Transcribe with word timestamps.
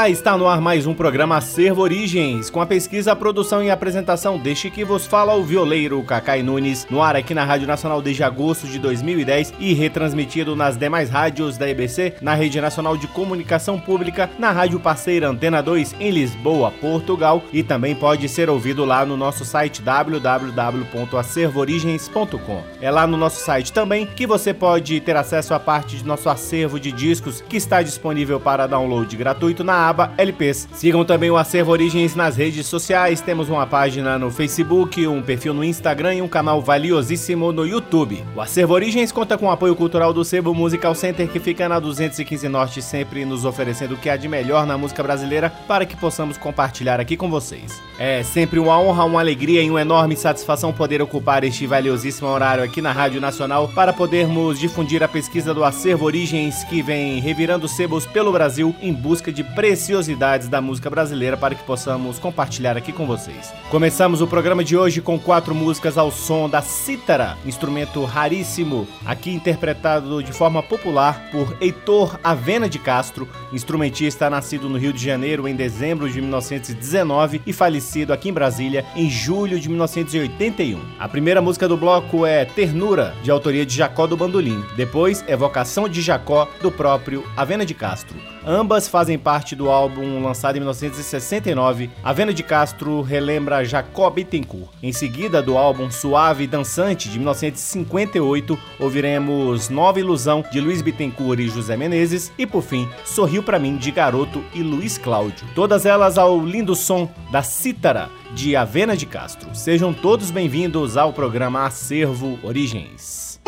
Olá, 0.00 0.08
está 0.08 0.34
no 0.34 0.48
ar 0.48 0.62
mais 0.62 0.86
um 0.86 0.94
programa 0.94 1.36
Acervo 1.36 1.82
Origens, 1.82 2.48
com 2.48 2.62
a 2.62 2.64
pesquisa, 2.64 3.12
a 3.12 3.16
produção 3.16 3.62
e 3.62 3.68
a 3.68 3.74
apresentação 3.74 4.38
deste 4.38 4.70
que 4.70 4.82
vos 4.82 5.06
fala 5.06 5.34
o 5.34 5.44
violeiro 5.44 6.02
Cacai 6.02 6.42
Nunes, 6.42 6.86
no 6.88 7.02
ar 7.02 7.16
aqui 7.16 7.34
na 7.34 7.44
Rádio 7.44 7.66
Nacional 7.66 8.00
desde 8.00 8.22
agosto 8.22 8.66
de 8.66 8.78
2010 8.78 9.52
e 9.60 9.74
retransmitido 9.74 10.56
nas 10.56 10.78
demais 10.78 11.10
rádios 11.10 11.58
da 11.58 11.68
EBC, 11.68 12.14
na 12.22 12.32
Rede 12.32 12.62
Nacional 12.62 12.96
de 12.96 13.06
Comunicação 13.08 13.78
Pública, 13.78 14.30
na 14.38 14.50
Rádio 14.50 14.80
Parceira 14.80 15.28
Antena 15.28 15.62
2 15.62 15.96
em 16.00 16.10
Lisboa, 16.10 16.70
Portugal 16.70 17.44
e 17.52 17.62
também 17.62 17.94
pode 17.94 18.26
ser 18.26 18.48
ouvido 18.48 18.86
lá 18.86 19.04
no 19.04 19.18
nosso 19.18 19.44
site 19.44 19.82
www.acervoorigens.com. 19.82 22.62
É 22.80 22.90
lá 22.90 23.06
no 23.06 23.18
nosso 23.18 23.44
site 23.44 23.70
também 23.70 24.06
que 24.06 24.26
você 24.26 24.54
pode 24.54 24.98
ter 25.00 25.14
acesso 25.14 25.52
a 25.52 25.60
parte 25.60 25.98
de 25.98 26.06
nosso 26.06 26.30
acervo 26.30 26.80
de 26.80 26.90
discos 26.90 27.42
que 27.42 27.58
está 27.58 27.82
disponível 27.82 28.40
para 28.40 28.66
download 28.66 29.14
gratuito 29.14 29.62
na 29.62 29.89
aba 29.90 30.12
LPs. 30.16 30.68
Sigam 30.72 31.04
também 31.04 31.30
o 31.30 31.36
Acervo 31.36 31.72
Origens 31.72 32.14
nas 32.14 32.36
redes 32.36 32.66
sociais. 32.66 33.20
Temos 33.20 33.48
uma 33.48 33.66
página 33.66 34.18
no 34.18 34.30
Facebook, 34.30 35.06
um 35.06 35.20
perfil 35.20 35.52
no 35.52 35.64
Instagram 35.64 36.14
e 36.14 36.22
um 36.22 36.28
canal 36.28 36.62
valiosíssimo 36.62 37.52
no 37.52 37.66
YouTube. 37.66 38.24
O 38.34 38.40
Acervo 38.40 38.74
Origens 38.74 39.12
conta 39.12 39.36
com 39.36 39.46
o 39.46 39.50
apoio 39.50 39.74
cultural 39.74 40.12
do 40.12 40.24
Sebo 40.24 40.54
Musical 40.54 40.94
Center, 40.94 41.28
que 41.28 41.40
fica 41.40 41.68
na 41.68 41.78
215 41.78 42.48
Norte, 42.48 42.80
sempre 42.80 43.24
nos 43.24 43.44
oferecendo 43.44 43.94
o 43.94 43.96
que 43.96 44.08
há 44.08 44.16
de 44.16 44.28
melhor 44.28 44.66
na 44.66 44.78
música 44.78 45.02
brasileira 45.02 45.50
para 45.66 45.84
que 45.84 45.96
possamos 45.96 46.38
compartilhar 46.38 47.00
aqui 47.00 47.16
com 47.16 47.28
vocês. 47.28 47.82
É 47.98 48.22
sempre 48.22 48.58
uma 48.58 48.78
honra, 48.78 49.04
uma 49.04 49.20
alegria 49.20 49.62
e 49.62 49.70
uma 49.70 49.80
enorme 49.80 50.16
satisfação 50.16 50.72
poder 50.72 51.02
ocupar 51.02 51.42
este 51.44 51.66
valiosíssimo 51.66 52.28
horário 52.28 52.62
aqui 52.62 52.80
na 52.80 52.92
Rádio 52.92 53.20
Nacional 53.20 53.68
para 53.68 53.92
podermos 53.92 54.58
difundir 54.58 55.02
a 55.02 55.08
pesquisa 55.08 55.52
do 55.52 55.64
Acervo 55.64 56.06
Origens 56.06 56.62
que 56.64 56.80
vem 56.80 57.20
revirando 57.20 57.68
sebos 57.68 58.06
pelo 58.06 58.32
Brasil 58.32 58.74
em 58.80 58.92
busca 58.92 59.32
de 59.32 59.42
pre 59.42 59.79
preciosidades 59.80 60.46
da 60.46 60.60
música 60.60 60.90
brasileira 60.90 61.38
para 61.38 61.54
que 61.54 61.64
possamos 61.64 62.18
compartilhar 62.18 62.76
aqui 62.76 62.92
com 62.92 63.06
vocês. 63.06 63.50
Começamos 63.70 64.20
o 64.20 64.26
programa 64.26 64.62
de 64.62 64.76
hoje 64.76 65.00
com 65.00 65.18
quatro 65.18 65.54
músicas 65.54 65.96
ao 65.96 66.10
som 66.10 66.50
da 66.50 66.60
cítara, 66.60 67.38
instrumento 67.46 68.04
raríssimo, 68.04 68.86
aqui 69.06 69.30
interpretado 69.30 70.22
de 70.22 70.34
forma 70.34 70.62
popular 70.62 71.30
por 71.32 71.56
Heitor 71.62 72.20
Avena 72.22 72.68
de 72.68 72.78
Castro, 72.78 73.26
instrumentista 73.54 74.28
nascido 74.28 74.68
no 74.68 74.76
Rio 74.76 74.92
de 74.92 75.02
Janeiro 75.02 75.48
em 75.48 75.56
dezembro 75.56 76.10
de 76.10 76.20
1919 76.20 77.40
e 77.46 77.52
falecido 77.52 78.12
aqui 78.12 78.28
em 78.28 78.34
Brasília 78.34 78.84
em 78.94 79.08
julho 79.08 79.58
de 79.58 79.70
1981. 79.70 80.78
A 80.98 81.08
primeira 81.08 81.40
música 81.40 81.66
do 81.66 81.78
bloco 81.78 82.26
é 82.26 82.44
Ternura, 82.44 83.14
de 83.22 83.30
autoria 83.30 83.64
de 83.64 83.74
Jacó 83.74 84.06
do 84.06 84.16
Bandolim. 84.16 84.62
Depois, 84.76 85.24
Evocação 85.26 85.88
de 85.88 86.02
Jacó, 86.02 86.46
do 86.60 86.70
próprio 86.70 87.24
Avena 87.34 87.64
de 87.64 87.72
Castro. 87.72 88.18
Ambas 88.46 88.88
fazem 88.88 89.18
parte 89.18 89.54
do 89.54 89.68
álbum 89.68 90.22
lançado 90.22 90.56
em 90.56 90.60
1969. 90.60 91.90
A 92.02 92.12
Vena 92.12 92.32
de 92.32 92.42
Castro 92.42 93.02
relembra 93.02 93.64
Jacob 93.64 94.14
Bittencourt. 94.14 94.70
Em 94.82 94.92
seguida, 94.92 95.42
do 95.42 95.58
álbum 95.58 95.90
Suave 95.90 96.44
e 96.44 96.46
Dançante 96.46 97.08
de 97.08 97.18
1958, 97.18 98.58
ouviremos 98.78 99.68
Nova 99.68 100.00
Ilusão 100.00 100.44
de 100.50 100.60
Luiz 100.60 100.80
Bittencourt 100.80 101.40
e 101.40 101.48
José 101.48 101.76
Menezes 101.76 102.32
e 102.38 102.46
por 102.46 102.62
fim, 102.62 102.88
Sorriu 103.04 103.42
para 103.42 103.58
mim 103.58 103.76
de 103.76 103.90
Garoto 103.90 104.42
e 104.54 104.62
Luiz 104.62 104.96
Cláudio. 104.96 105.46
Todas 105.54 105.84
elas 105.84 106.16
ao 106.16 106.40
lindo 106.44 106.74
som 106.74 107.08
da 107.30 107.42
cítara 107.42 108.08
de 108.32 108.56
Avena 108.56 108.96
de 108.96 109.06
Castro. 109.06 109.54
Sejam 109.54 109.92
todos 109.92 110.30
bem-vindos 110.30 110.96
ao 110.96 111.12
programa 111.12 111.66
Acervo 111.66 112.38
Origens. 112.42 113.40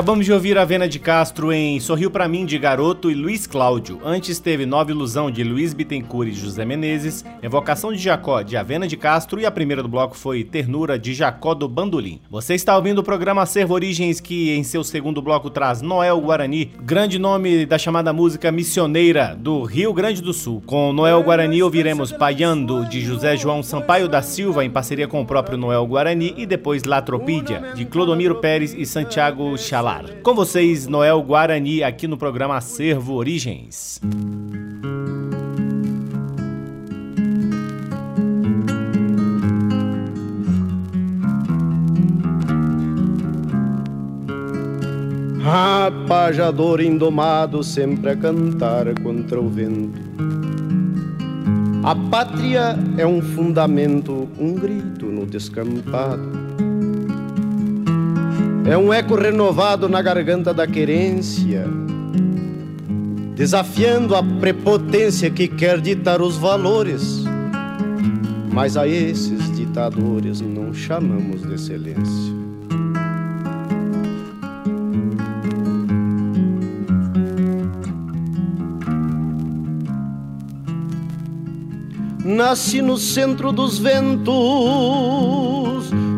Acabamos 0.00 0.24
de 0.24 0.32
ouvir 0.32 0.56
a 0.56 0.64
Vena 0.64 0.88
de 0.88 0.98
Castro 0.98 1.52
em 1.52 1.78
Sorriu 1.78 2.10
para 2.10 2.26
mim 2.26 2.46
de 2.46 2.56
Garoto 2.56 3.10
e 3.10 3.14
Luiz 3.14 3.46
Cláudio. 3.46 4.00
Antes 4.02 4.38
teve 4.38 4.64
Nova 4.64 4.90
Ilusão 4.90 5.30
de 5.30 5.44
Luiz 5.44 5.74
Bittencourt 5.74 6.30
e 6.30 6.32
José 6.32 6.64
Menezes, 6.64 7.22
Evocação 7.42 7.92
de 7.92 7.98
Jacó 7.98 8.40
de 8.40 8.56
Avena 8.56 8.88
de 8.88 8.96
Castro 8.96 9.38
e 9.38 9.44
a 9.44 9.50
primeira 9.50 9.82
do 9.82 9.90
bloco 9.90 10.16
foi 10.16 10.42
Ternura 10.42 10.98
de 10.98 11.12
Jacó 11.12 11.52
do 11.52 11.68
Bandolim. 11.68 12.18
Você 12.30 12.54
está 12.54 12.74
ouvindo 12.78 13.00
o 13.00 13.02
programa 13.02 13.44
Servo 13.44 13.74
Origens 13.74 14.20
que 14.20 14.50
em 14.52 14.64
seu 14.64 14.82
segundo 14.82 15.20
bloco 15.20 15.50
traz 15.50 15.82
Noel 15.82 16.18
Guarani, 16.18 16.72
grande 16.80 17.18
nome 17.18 17.66
da 17.66 17.76
chamada 17.76 18.10
música 18.10 18.50
missioneira 18.50 19.36
do 19.38 19.64
Rio 19.64 19.92
Grande 19.92 20.22
do 20.22 20.32
Sul. 20.32 20.62
Com 20.64 20.94
Noel 20.94 21.22
Guarani 21.22 21.62
ouviremos 21.62 22.10
Paiando 22.10 22.86
de 22.86 23.02
José 23.02 23.36
João 23.36 23.62
Sampaio 23.62 24.08
da 24.08 24.22
Silva 24.22 24.64
em 24.64 24.70
parceria 24.70 25.06
com 25.06 25.20
o 25.20 25.26
próprio 25.26 25.58
Noel 25.58 25.86
Guarani 25.86 26.32
e 26.38 26.46
depois 26.46 26.84
Latropídia 26.84 27.74
de 27.74 27.84
Clodomiro 27.84 28.36
Pérez 28.36 28.72
e 28.72 28.86
Santiago 28.86 29.58
Chalar. 29.90 30.04
Com 30.22 30.34
vocês, 30.34 30.86
Noel 30.86 31.20
Guarani, 31.22 31.82
aqui 31.82 32.06
no 32.06 32.16
programa 32.16 32.56
Acervo 32.56 33.14
Origens. 33.14 34.00
Rapajador 45.42 46.80
indomado 46.80 47.64
sempre 47.64 48.10
a 48.10 48.16
cantar 48.16 48.94
contra 49.02 49.40
o 49.40 49.48
vento. 49.48 49.98
A 51.82 51.96
pátria 51.96 52.78
é 52.96 53.06
um 53.06 53.20
fundamento, 53.20 54.28
um 54.38 54.54
grito 54.54 55.06
no 55.06 55.26
descampado 55.26 56.49
é 58.70 58.78
um 58.78 58.92
eco 58.92 59.16
renovado 59.16 59.88
na 59.88 60.00
garganta 60.00 60.54
da 60.54 60.64
querência, 60.64 61.66
desafiando 63.34 64.14
a 64.14 64.22
prepotência 64.22 65.28
que 65.28 65.48
quer 65.48 65.80
ditar 65.80 66.22
os 66.22 66.36
valores. 66.36 67.24
Mas 68.52 68.76
a 68.76 68.86
esses 68.86 69.56
ditadores 69.56 70.40
não 70.40 70.72
chamamos 70.72 71.42
de 71.42 71.54
excelência. 71.54 72.38
Nasci 82.24 82.80
no 82.80 82.96
centro 82.96 83.50
dos 83.50 83.80
ventos, 83.80 84.30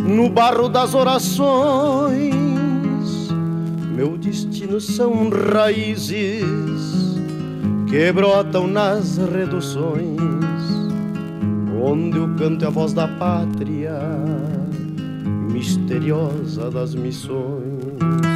no 0.05 0.29
barro 0.29 0.69
das 0.69 0.95
orações 0.95 2.42
meu 3.95 4.17
destino 4.17 4.81
são 4.81 5.29
raízes 5.29 6.43
que 7.89 8.11
brotam 8.13 8.67
nas 8.67 9.19
reduções, 9.19 10.19
onde 11.81 12.19
o 12.19 12.35
canto 12.37 12.65
é 12.65 12.69
a 12.69 12.71
voz 12.71 12.95
da 12.95 13.07
pátria, 13.07 13.99
misteriosa 15.53 16.71
das 16.71 16.95
missões. 16.95 18.32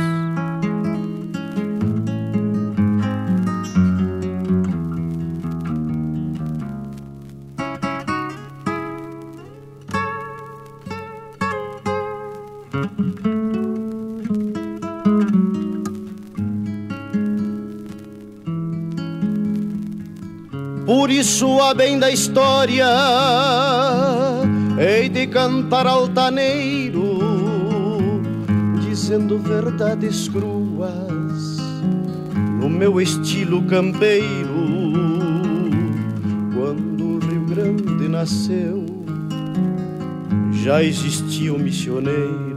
Por 21.36 21.44
isso, 21.44 21.60
a 21.60 21.74
bem 21.74 21.98
da 21.98 22.10
história, 22.10 22.86
hei 24.78 25.06
de 25.06 25.26
cantar 25.26 25.86
altaneiro, 25.86 27.18
dizendo 28.80 29.38
verdades 29.38 30.30
cruas, 30.30 31.58
no 32.58 32.70
meu 32.70 32.98
estilo 32.98 33.62
campeiro. 33.64 34.64
Quando 36.54 37.04
o 37.04 37.18
Rio 37.18 37.44
Grande 37.44 38.08
nasceu, 38.08 38.86
já 40.64 40.82
existia 40.82 41.52
o 41.52 41.58
missioneiro. 41.58 42.55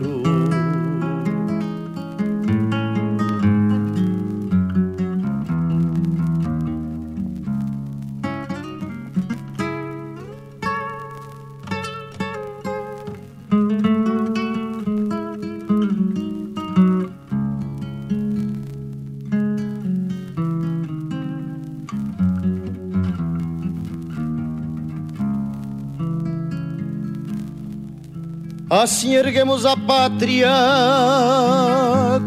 Assim 28.81 29.13
erguemos 29.13 29.65
a 29.65 29.75
pátria 29.75 30.48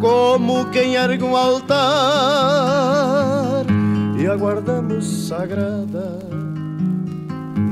como 0.02 0.66
quem 0.66 0.96
ergue 0.96 1.24
um 1.24 1.34
altar 1.34 1.64
e 4.18 4.26
aguardamos 4.26 5.28
sagrada 5.28 6.18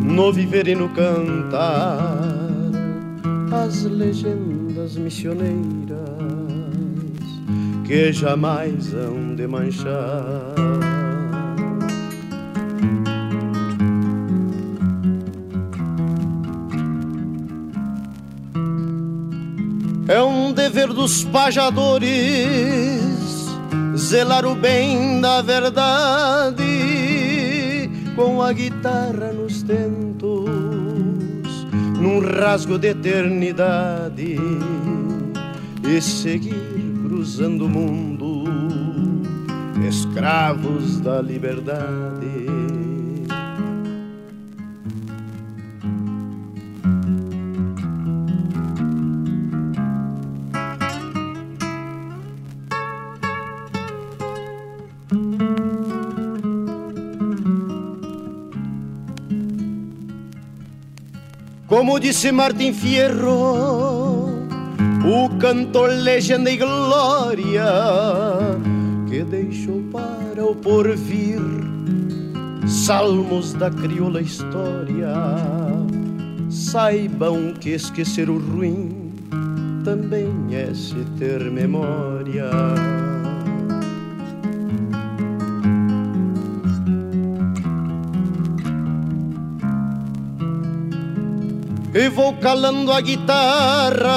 no 0.03 0.33
viver 0.33 0.67
e 0.67 0.75
no 0.75 0.89
cantar 0.95 2.25
as 3.53 3.83
legendas 3.83 4.97
missioneiras 4.97 5.99
que 7.87 8.11
jamais 8.15 8.95
hão 8.95 9.35
de 9.35 9.47
manchar. 9.47 10.50
Dos 21.01 21.25
pajadores 21.25 23.01
zelar 23.97 24.45
o 24.45 24.55
bem 24.55 25.19
da 25.19 25.41
verdade 25.41 26.61
com 28.15 28.43
a 28.43 28.53
guitarra 28.53 29.33
nos 29.33 29.63
tentos, 29.63 30.51
num 31.99 32.21
rasgo 32.21 32.79
de 32.79 32.89
eternidade 32.89 34.37
e 35.89 36.03
seguir 36.03 36.93
cruzando 37.03 37.65
o 37.65 37.69
mundo, 37.71 38.45
escravos 39.89 41.01
da 41.01 41.23
liberdade. 41.23 42.70
Como 61.81 61.99
disse 61.99 62.31
Martin 62.31 62.75
Fierro, 62.75 64.27
o 65.03 65.31
cantor 65.39 65.89
legenda 65.89 66.51
e 66.51 66.59
glória 66.59 67.65
que 69.09 69.25
deixou 69.25 69.83
para 69.91 70.45
o 70.45 70.55
porvir 70.55 71.41
salmos 72.67 73.55
da 73.55 73.71
crioula 73.71 74.21
história. 74.21 75.15
Saibam 76.51 77.55
que 77.59 77.71
esquecer 77.71 78.29
o 78.29 78.37
ruim 78.37 79.15
também 79.83 80.29
é 80.53 80.75
se 80.75 81.03
ter 81.19 81.51
memória. 81.51 82.51
calando 92.51 92.91
a 92.91 93.01
guitarra, 93.01 94.11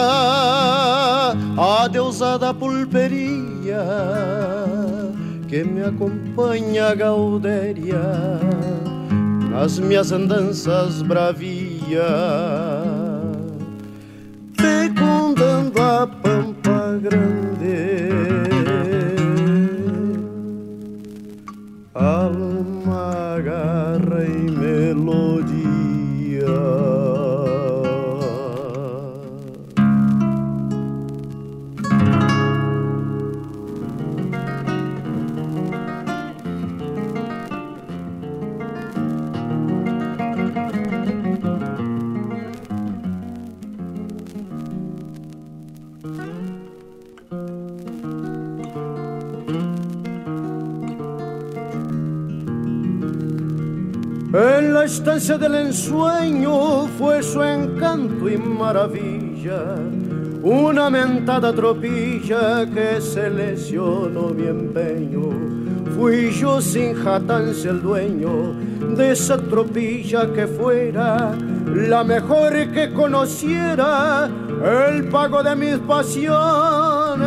a 1.56 1.88
deusada 1.88 2.52
pulperia 2.52 3.86
que 5.48 5.64
me 5.64 5.84
acompanha 5.84 6.96
gaudéria 6.96 8.02
nas 9.52 9.78
minhas 9.78 10.12
andanças 10.12 11.04
bravias 11.04 12.02
fecundando 14.60 15.80
a 15.80 16.08
pampa 16.08 17.00
grande. 17.04 18.10
Alô. 21.94 22.43
La 54.84 54.88
estancia 54.88 55.38
del 55.38 55.56
ensueño 55.56 56.88
fue 56.98 57.24
su 57.24 57.42
encanto 57.42 58.30
y 58.30 58.36
maravilla, 58.38 59.78
una 60.42 60.90
mentada 60.90 61.54
tropilla 61.54 62.66
que 62.66 63.00
se 63.00 63.30
mi 63.30 64.46
empeño. 64.46 65.30
Fui 65.96 66.32
yo 66.32 66.60
sin 66.60 66.96
jatancia 66.96 67.72
el 67.72 67.82
dueño 67.82 68.56
de 68.98 69.12
esa 69.12 69.38
tropilla 69.38 70.34
que 70.34 70.48
fuera 70.48 71.32
la 71.66 72.04
mejor 72.04 72.52
que 72.74 72.92
conociera 72.92 74.30
el 74.90 75.08
pago 75.08 75.42
de 75.44 75.56
mis 75.56 75.78
pasiones. 75.78 77.24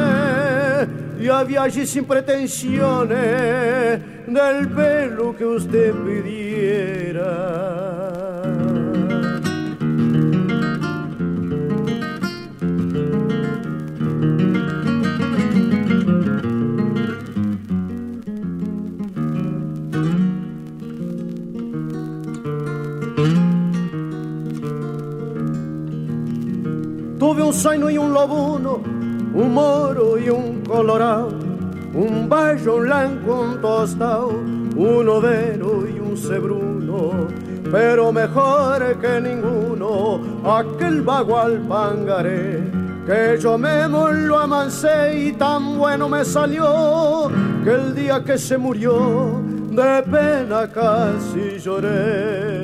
Y 1.18 1.28
había 1.28 1.62
allí 1.62 1.86
sin 1.86 2.04
pretensiones 2.04 3.98
del 4.26 4.68
pelo 4.74 5.34
que 5.34 5.46
usted 5.46 5.94
pidiera. 5.94 6.35
Zaino 27.56 27.90
y 27.90 27.98
un 27.98 28.12
lobuno, 28.12 28.82
un 29.34 29.54
moro 29.54 30.18
y 30.18 30.28
un 30.28 30.62
colorado 30.62 31.46
un 31.96 32.28
bayo, 32.28 32.76
un 32.76 32.82
blanco, 32.82 33.40
un 33.40 33.60
tostado, 33.60 34.28
un 34.28 35.08
overo 35.08 35.86
y 35.88 35.98
un 35.98 36.16
cebruno, 36.16 37.28
pero 37.70 38.12
mejor 38.12 38.98
que 39.00 39.20
ninguno, 39.20 40.20
aquel 40.44 41.00
bagual 41.00 41.62
pangaré, 41.66 42.70
que 43.06 43.38
yo 43.40 43.56
mismo 43.56 44.08
lo 44.08 44.38
amancé 44.38 45.28
y 45.28 45.32
tan 45.32 45.78
bueno 45.78 46.08
me 46.08 46.22
salió, 46.24 47.30
que 47.64 47.70
el 47.70 47.94
día 47.94 48.22
que 48.22 48.36
se 48.36 48.58
murió, 48.58 49.40
de 49.70 50.02
pena 50.02 50.68
casi 50.68 51.58
lloré. 51.58 52.55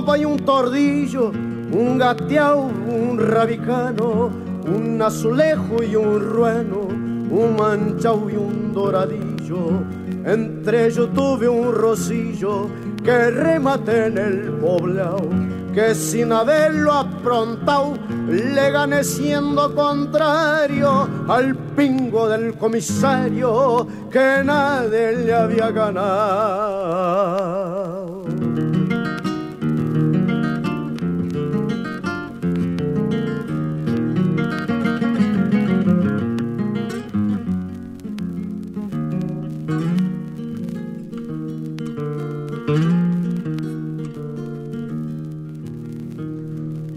Pampa 0.00 0.16
y 0.16 0.24
un 0.24 0.38
tordillo, 0.38 1.30
un 1.72 1.98
gateao, 1.98 2.70
un 2.88 3.18
rabicano, 3.18 4.30
un 4.66 5.02
azulejo 5.02 5.82
y 5.82 5.94
un 5.94 6.20
rueno, 6.20 6.88
un 7.30 7.56
manchao 7.58 8.30
y 8.30 8.36
un 8.36 8.72
doradillo. 8.72 9.82
Entre 10.24 10.86
ellos 10.86 11.10
tuve 11.14 11.48
un 11.48 11.74
rosillo 11.74 12.68
que 13.04 13.30
rematé 13.30 14.06
en 14.06 14.16
el 14.18 14.52
poblado, 14.52 15.28
que 15.74 15.94
sin 15.94 16.32
haberlo 16.32 16.92
aprontado 16.92 17.94
le 18.28 18.70
gané 18.70 19.04
siendo 19.04 19.74
contrario 19.74 21.08
al 21.28 21.54
pingo 21.76 22.28
del 22.28 22.54
comisario 22.54 23.86
que 24.10 24.42
nadie 24.44 25.12
le 25.12 25.34
había 25.34 25.70
ganado. 25.70 27.20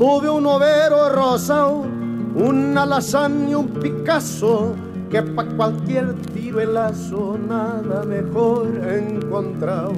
Tuve 0.03 0.27
un 0.29 0.45
overo 0.45 1.07
rosado, 1.07 1.85
una 2.35 2.85
lasaña 2.85 3.51
y 3.51 3.55
un 3.55 3.69
Picasso, 3.69 4.75
que 5.09 5.21
pa' 5.21 5.45
cualquier 5.55 6.13
tiro 6.33 6.59
nada 7.47 8.03
mejor 8.03 8.67
encontrado. 8.85 9.93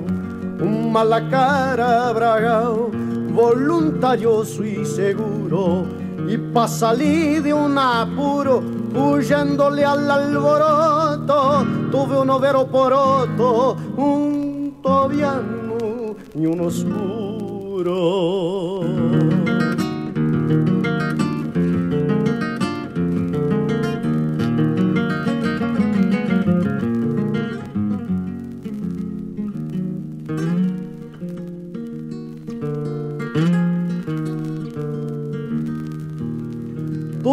Un 0.61 0.91
malacara 0.91 2.11
bragao, 2.13 2.91
voluntarioso 3.33 4.63
y 4.63 4.85
seguro, 4.85 5.87
y 6.29 6.37
pa' 6.37 6.67
salir 6.67 7.41
de 7.41 7.51
un 7.51 7.75
apuro, 7.75 8.61
huyéndole 8.93 9.83
al 9.83 10.11
alboroto, 10.11 11.65
tuve 11.89 12.19
un 12.19 12.29
overo 12.29 12.67
poroto, 12.67 13.75
un 13.97 14.77
tobiano 14.83 16.15
y 16.35 16.45
un 16.45 16.59
oscuro. 16.59 17.85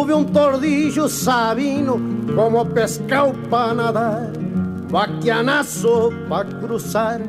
Tuve 0.03 0.15
un 0.15 0.33
tordillo 0.33 1.07
sabino 1.07 1.97
como 2.35 2.65
pescado 2.65 3.31
para 3.49 3.73
nadar, 3.73 4.33
vaquianazo 4.91 6.09
para 6.27 6.49
cruzar, 6.59 7.21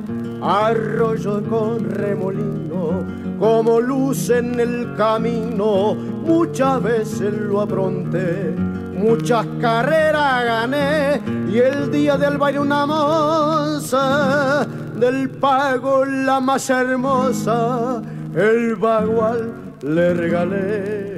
arroyo 0.42 1.40
con 1.48 1.88
remolino, 1.88 3.06
como 3.38 3.80
luz 3.80 4.28
en 4.30 4.58
el 4.58 4.92
camino, 4.96 5.94
muchas 5.94 6.82
veces 6.82 7.32
lo 7.32 7.60
apronté, 7.60 8.56
muchas 8.98 9.46
carreras 9.60 10.44
gané 10.44 11.22
y 11.48 11.58
el 11.58 11.92
día 11.92 12.16
del 12.16 12.38
baile 12.38 12.58
una 12.58 12.86
moza, 12.86 14.66
del 14.98 15.30
pago 15.30 16.04
la 16.04 16.40
más 16.40 16.68
hermosa, 16.70 18.02
el 18.34 18.74
bagual 18.74 19.52
le 19.80 20.12
regalé. 20.12 21.13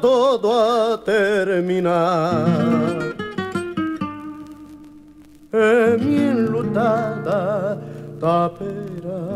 Todo 0.00 0.94
a 0.94 1.04
terminar. 1.04 2.46
Mi 5.52 6.16
enlutada 6.16 7.78
tapera 8.20 9.28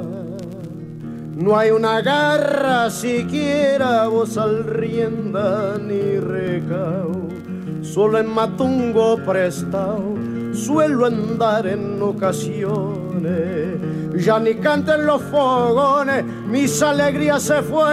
no 1.37 1.57
hay 1.57 1.71
una 1.71 2.01
garra 2.01 2.89
siquiera 2.91 4.07
voz 4.09 4.39
al 4.39 4.65
rienda 4.65 5.77
ni 5.79 6.19
recao, 6.19 7.29
solo 7.83 8.19
en 8.19 8.29
matungo 8.29 9.19
prestado 9.19 10.17
suelo 10.57 11.05
andar 11.07 11.67
en 11.67 12.01
ocasiones, 12.01 13.79
ya 14.25 14.39
ni 14.39 14.55
canten 14.55 15.05
los 15.05 15.21
fogones, 15.23 16.25
mis 16.49 16.83
alegrías 16.83 17.43
se 17.43 17.61
fueron 17.63 17.87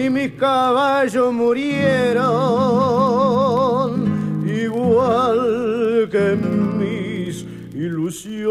y 0.00 0.08
mis 0.08 0.32
caballos 0.32 1.32
murieron, 1.32 2.20
igual 4.46 6.08
que 6.10 6.36
mis 6.78 7.44
ilusiones. 7.74 8.50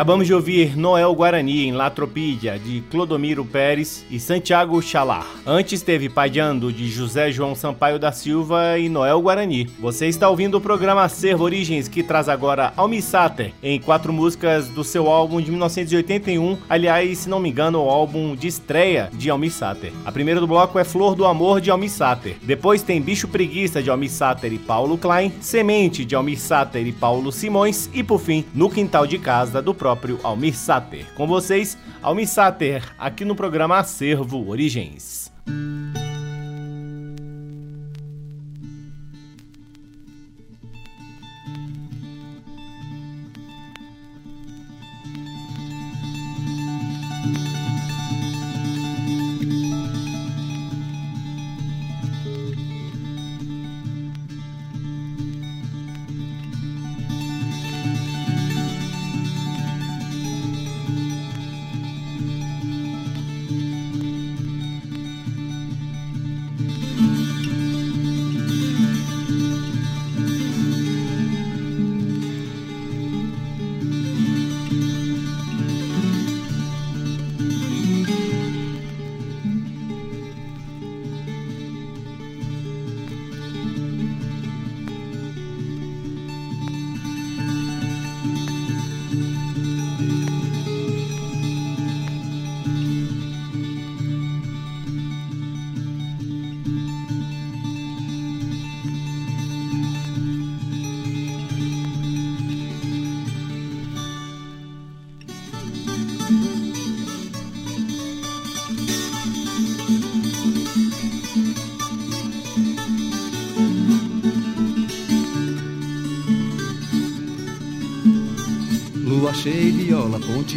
Acabamos 0.00 0.26
de 0.26 0.32
ouvir 0.32 0.78
Noel 0.78 1.14
Guarani 1.14 1.66
em 1.66 1.72
La 1.72 1.90
Tropilha, 1.90 2.58
de 2.58 2.80
Clodomiro 2.90 3.44
Pérez 3.44 4.02
e 4.10 4.18
Santiago 4.18 4.80
Chalar. 4.80 5.26
Antes 5.46 5.82
teve 5.82 6.08
Padiando, 6.08 6.72
de 6.72 6.88
José 6.88 7.30
João 7.30 7.54
Sampaio 7.54 7.98
da 7.98 8.10
Silva 8.10 8.78
e 8.78 8.88
Noel 8.88 9.20
Guarani. 9.20 9.68
Você 9.78 10.06
está 10.06 10.30
ouvindo 10.30 10.56
o 10.56 10.60
programa 10.60 11.02
Acervo 11.02 11.44
Origens, 11.44 11.86
que 11.86 12.02
traz 12.02 12.30
agora 12.30 12.72
Almissater, 12.78 13.52
em 13.62 13.78
quatro 13.78 14.10
músicas 14.10 14.68
do 14.68 14.82
seu 14.82 15.06
álbum 15.06 15.38
de 15.38 15.50
1981, 15.50 16.56
aliás, 16.66 17.18
se 17.18 17.28
não 17.28 17.38
me 17.38 17.50
engano, 17.50 17.84
o 17.84 17.90
álbum 17.90 18.34
de 18.34 18.46
estreia 18.46 19.10
de 19.12 19.28
Almissater. 19.28 19.92
A 20.06 20.10
primeira 20.10 20.40
do 20.40 20.46
bloco 20.46 20.78
é 20.78 20.84
Flor 20.84 21.14
do 21.14 21.26
Amor, 21.26 21.60
de 21.60 21.70
Almissater. 21.70 22.38
Depois 22.42 22.82
tem 22.82 23.02
Bicho 23.02 23.28
Preguiça, 23.28 23.82
de 23.82 23.90
Almissater 23.90 24.50
e 24.50 24.58
Paulo 24.58 24.96
Klein, 24.96 25.30
Semente, 25.42 26.06
de 26.06 26.16
Almissater 26.16 26.86
e 26.86 26.92
Paulo 26.92 27.30
Simões, 27.30 27.90
e 27.92 28.02
por 28.02 28.18
fim, 28.18 28.46
No 28.54 28.70
Quintal 28.70 29.06
de 29.06 29.18
Casa, 29.18 29.60
do 29.60 29.74
próprio 29.74 29.89
Almir 30.22 30.56
Sater. 30.56 31.06
Com 31.14 31.26
vocês, 31.26 31.76
Almir 32.02 32.28
Sater, 32.28 32.82
aqui 32.98 33.24
no 33.24 33.34
programa 33.34 33.78
Acervo 33.78 34.48
Origens. 34.48 35.30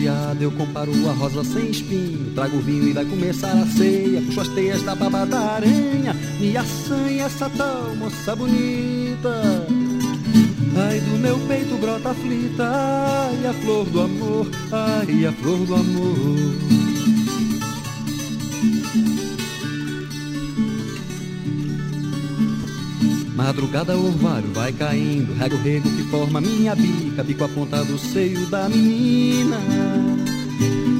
Ponteada, 0.04 0.44
eu 0.44 0.52
comparo 0.52 0.92
a 1.10 1.14
rosa 1.14 1.44
sem 1.44 1.70
espinho. 1.70 2.34
Trago 2.34 2.60
vinho 2.60 2.90
e 2.90 2.94
vai 2.94 3.06
começar 3.06 3.52
a 3.52 3.66
ceia. 3.66 4.22
Puxo 4.22 4.42
as 4.42 4.48
teias 4.50 4.84
da 4.84 4.96
baba 4.96 5.26
da 5.26 5.40
aranha. 5.40 6.14
Me 6.40 6.56
assanha 6.58 7.26
essa 7.26 7.50
tal 7.50 7.96
moça 7.96 8.36
bonita. 8.36 9.42
Ai, 10.76 11.00
do 11.00 11.20
meu 11.20 11.40
peito 11.48 11.78
brota 11.78 12.10
aflita. 12.10 12.70
Ai, 12.70 13.48
a 13.48 13.54
flor 13.54 13.86
do 13.86 14.02
amor. 14.02 14.48
Ai, 14.72 15.26
a 15.26 15.32
flor 15.32 15.60
do 15.60 15.76
amor. 15.76 16.93
Madrugada 23.44 23.98
orvalho 23.98 24.50
vai 24.54 24.72
caindo, 24.72 25.34
rega 25.34 25.54
o 25.54 25.62
rego 25.62 25.90
que 25.90 26.04
forma 26.04 26.40
minha 26.40 26.74
bica, 26.74 27.22
bico 27.22 27.44
a 27.44 27.50
ponta 27.50 27.84
do 27.84 28.00
seio 28.00 28.46
da 28.46 28.70
menina. 28.70 29.58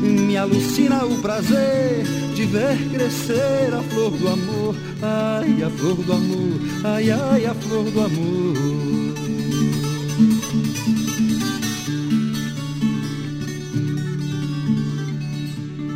Me 0.02 0.36
alucina 0.36 1.06
o 1.06 1.18
prazer 1.20 2.04
de 2.36 2.46
ver 2.46 2.78
crescer 2.92 3.74
a 3.74 3.82
flor 3.84 4.12
do 4.12 4.28
amor, 4.28 4.76
ai 5.02 5.64
a 5.64 5.70
flor 5.70 5.96
do 5.96 6.12
amor, 6.12 6.60
ai 6.84 7.12
ai 7.12 7.46
a 7.46 7.54
flor 7.54 7.90
do 7.90 8.02
amor. 8.02 8.58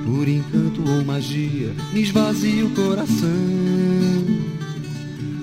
Por 0.05 0.27
encanto 0.29 0.89
ou 0.89 1.03
magia, 1.03 1.75
me 1.91 2.03
esvazia 2.03 2.65
o 2.65 2.69
coração. 2.69 4.26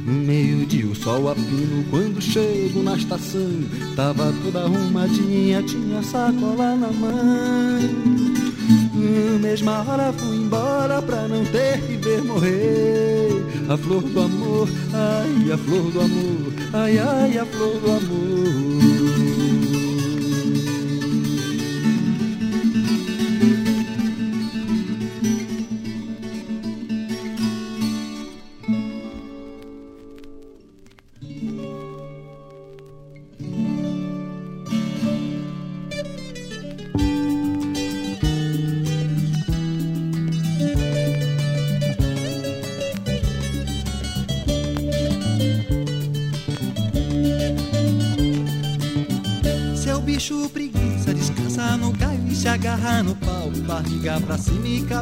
Meio-dia 0.06 0.86
o 0.86 0.94
sol 0.94 1.30
a 1.30 1.34
pino 1.34 1.82
quando 1.88 2.20
chego 2.20 2.82
na 2.82 2.94
estação 2.94 3.64
Tava 3.96 4.34
toda 4.44 4.64
arrumadinha, 4.64 5.62
tinha 5.62 6.02
sacola 6.02 6.76
na 6.76 6.92
mão. 6.92 7.80
Mesma 9.40 9.82
hora 9.82 10.12
fui 10.12 10.36
embora 10.36 11.00
pra 11.00 11.26
não 11.26 11.42
ter 11.46 11.80
que 11.80 11.96
ver 11.96 12.22
morrer. 12.22 13.44
A 13.66 13.78
flor 13.78 14.02
do 14.02 14.20
amor, 14.20 14.68
ai 14.92 15.52
a 15.52 15.56
flor 15.56 15.90
do 15.90 16.00
amor 16.02 16.52
Ai 16.74 16.98
ai 16.98 17.38
a 17.38 17.46
flor 17.46 17.80
do 17.80 17.90
amor 17.90 18.43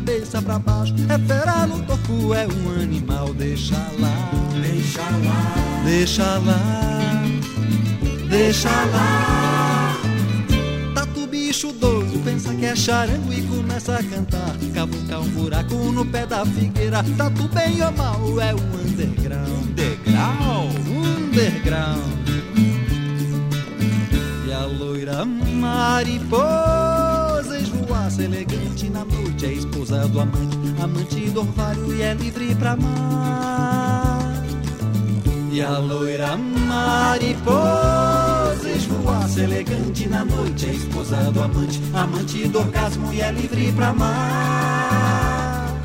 cabeça 0.02 0.42
pra 0.42 0.58
baixo. 0.58 0.94
É 1.08 1.18
fera 1.18 1.66
no 1.66 1.80
tofu, 1.82 2.34
é 2.34 2.46
um 2.46 2.82
animal, 2.82 3.32
deixa 3.34 3.76
lá, 4.00 4.30
deixa 4.60 5.02
lá, 5.02 5.84
deixa 5.84 6.38
lá, 6.38 7.22
deixa 8.28 8.68
lá. 8.68 9.96
Tatu 10.94 11.26
bicho 11.28 11.72
doido, 11.72 12.22
pensa 12.24 12.52
que 12.54 12.66
é 12.66 12.74
charango 12.74 13.32
e 13.32 13.42
começa 13.42 13.96
a 13.96 14.02
cantar. 14.02 14.56
Cavucar 14.74 15.20
um 15.20 15.28
buraco 15.28 15.74
no 15.74 16.04
pé 16.04 16.26
da 16.26 16.44
figueira. 16.44 17.04
Tatu 17.16 17.48
bem 17.48 17.82
ou 17.82 17.92
mal, 17.92 18.40
é 18.40 18.54
um 18.54 18.58
underground, 18.84 19.68
underground, 19.68 20.74
underground. 20.88 22.12
E 24.48 24.52
a 24.52 24.64
loira 24.66 25.24
mariposa 25.24 27.01
esvoaça 28.02 28.22
elegante 28.22 28.88
na 28.88 29.04
noite 29.04 29.46
É 29.46 29.52
esposa 29.52 30.08
do 30.08 30.20
amante, 30.20 30.58
amante 30.82 31.30
do 31.30 31.40
orvalho 31.40 31.94
E 31.94 32.02
é 32.02 32.14
livre 32.14 32.54
pra 32.54 32.72
amar 32.72 34.42
E 35.52 35.62
a 35.62 35.78
loira 35.78 36.36
mariposa 36.36 37.60
esvoaça 38.76 39.42
elegante 39.42 40.08
na 40.08 40.24
noite 40.24 40.66
É 40.66 40.72
esposa 40.72 41.16
do 41.30 41.42
amante, 41.42 41.80
amante 41.94 42.48
do 42.48 42.58
orgasmo 42.58 43.12
E 43.12 43.20
é 43.20 43.30
livre 43.30 43.70
pra 43.72 43.88
amar 43.88 45.80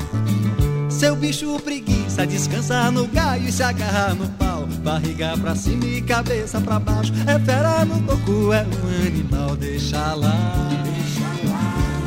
Seu 0.88 1.14
bicho 1.14 1.58
preguiça 1.60 2.26
descansa 2.26 2.90
no 2.90 3.06
gaio 3.06 3.48
e 3.48 3.52
se 3.52 3.62
agarra 3.62 4.12
no 4.14 4.26
pau. 4.30 4.66
Barriga 4.82 5.36
pra 5.38 5.54
cima 5.54 5.84
e 5.84 6.02
cabeça 6.02 6.60
pra 6.60 6.80
baixo. 6.80 7.12
É 7.26 7.38
fera 7.38 7.84
no 7.84 8.00
toco, 8.02 8.52
é 8.52 8.66
um 8.66 9.06
animal. 9.06 9.54
Deixa 9.54 10.14
lá, 10.14 10.68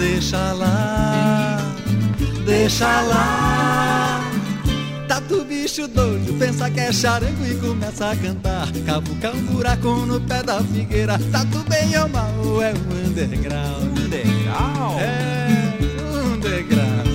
deixa 0.01 0.53
lá, 0.53 1.59
deixa 2.43 3.01
lá. 3.01 4.19
Tá 5.07 5.21
tu 5.21 5.45
bicho 5.45 5.87
doido, 5.87 6.33
pensa 6.39 6.71
que 6.71 6.79
é 6.79 6.91
charango 6.91 7.45
e 7.45 7.53
começa 7.55 8.09
a 8.09 8.15
cantar. 8.15 8.71
Cavucar 8.85 9.35
um 9.35 9.43
buraco 9.43 9.89
no 10.07 10.19
pé 10.21 10.41
da 10.41 10.63
figueira. 10.63 11.19
Tá 11.31 11.45
tudo 11.51 11.69
bem 11.69 11.95
ou 11.99 12.09
mal, 12.09 12.63
é 12.63 12.73
um 12.73 13.07
underground. 13.07 13.99
Underground? 13.99 14.99
É, 14.99 15.77
underground. 16.33 17.07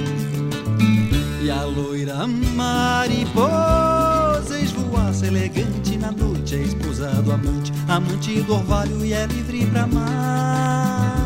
E 1.43 1.51
a 1.51 1.65
loira 1.65 2.25
mariposa 2.55 4.61
esvoaça 4.61 5.27
elegante 5.27 5.99
na 5.99 6.13
noite, 6.13 6.55
é 6.55 6.63
esposa 6.63 7.09
do 7.23 7.33
amante, 7.33 7.73
amante 7.89 8.43
do 8.43 8.55
orvalho 8.55 9.05
e 9.05 9.13
é 9.13 9.27
livre 9.27 9.67
pra 9.67 9.83
amar. 9.83 11.26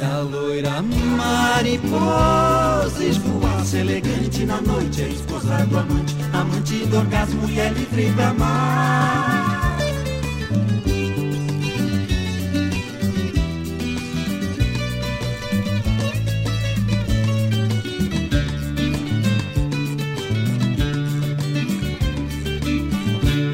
E 0.00 0.02
a 0.02 0.20
loira 0.20 0.80
mariposa 1.18 3.04
esvoaça 3.04 3.76
elegante 3.76 4.46
na 4.46 4.58
noite, 4.62 5.02
esposa 5.02 5.66
do 5.66 5.78
amante, 5.78 6.16
amante 6.32 6.86
do 6.86 6.96
orgasmo 6.96 7.46
e 7.50 7.60
é 7.60 7.68
livre 7.68 8.10
pra 8.12 8.30
amar. 8.30 9.78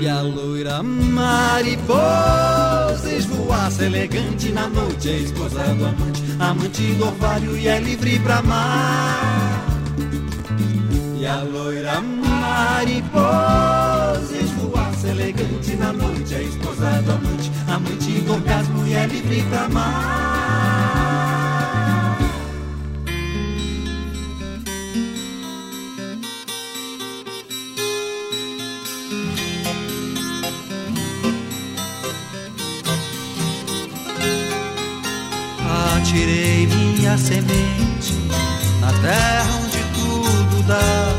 E 0.01 0.09
a 0.09 0.21
loira 0.21 0.81
mariposa 0.85 2.07
esvoaça 3.13 3.85
elegante 3.85 4.53
na 4.53 4.69
noite, 4.69 5.09
esposa 5.09 5.59
do 5.75 5.87
amante, 5.87 6.16
amante 6.39 6.95
do 6.95 7.07
orvalho 7.07 7.57
e 7.57 7.69
é 7.69 7.79
livre 7.81 8.19
pra 8.21 8.39
amar. 8.39 9.65
E 11.19 11.27
a 11.27 11.43
loira 11.43 12.01
mariposa 12.01 13.17
esvoaça 14.37 15.09
elegante 15.09 15.77
na 15.77 15.93
noite, 15.93 16.35
é 16.35 16.43
esposa 16.43 17.03
do 17.03 17.13
amante, 17.13 17.51
amante 17.69 18.21
do 18.21 18.33
orgasmo 18.35 18.87
e 18.87 18.95
é 18.95 19.07
livre 19.07 19.43
pra 19.49 19.65
amar. 19.65 20.46
Atirei 36.07 36.69
minha 36.69 37.19
semente 37.19 38.15
na 38.81 38.93
terra 39.03 39.59
onde 39.61 39.79
tudo 39.93 40.63
dá. 40.63 41.13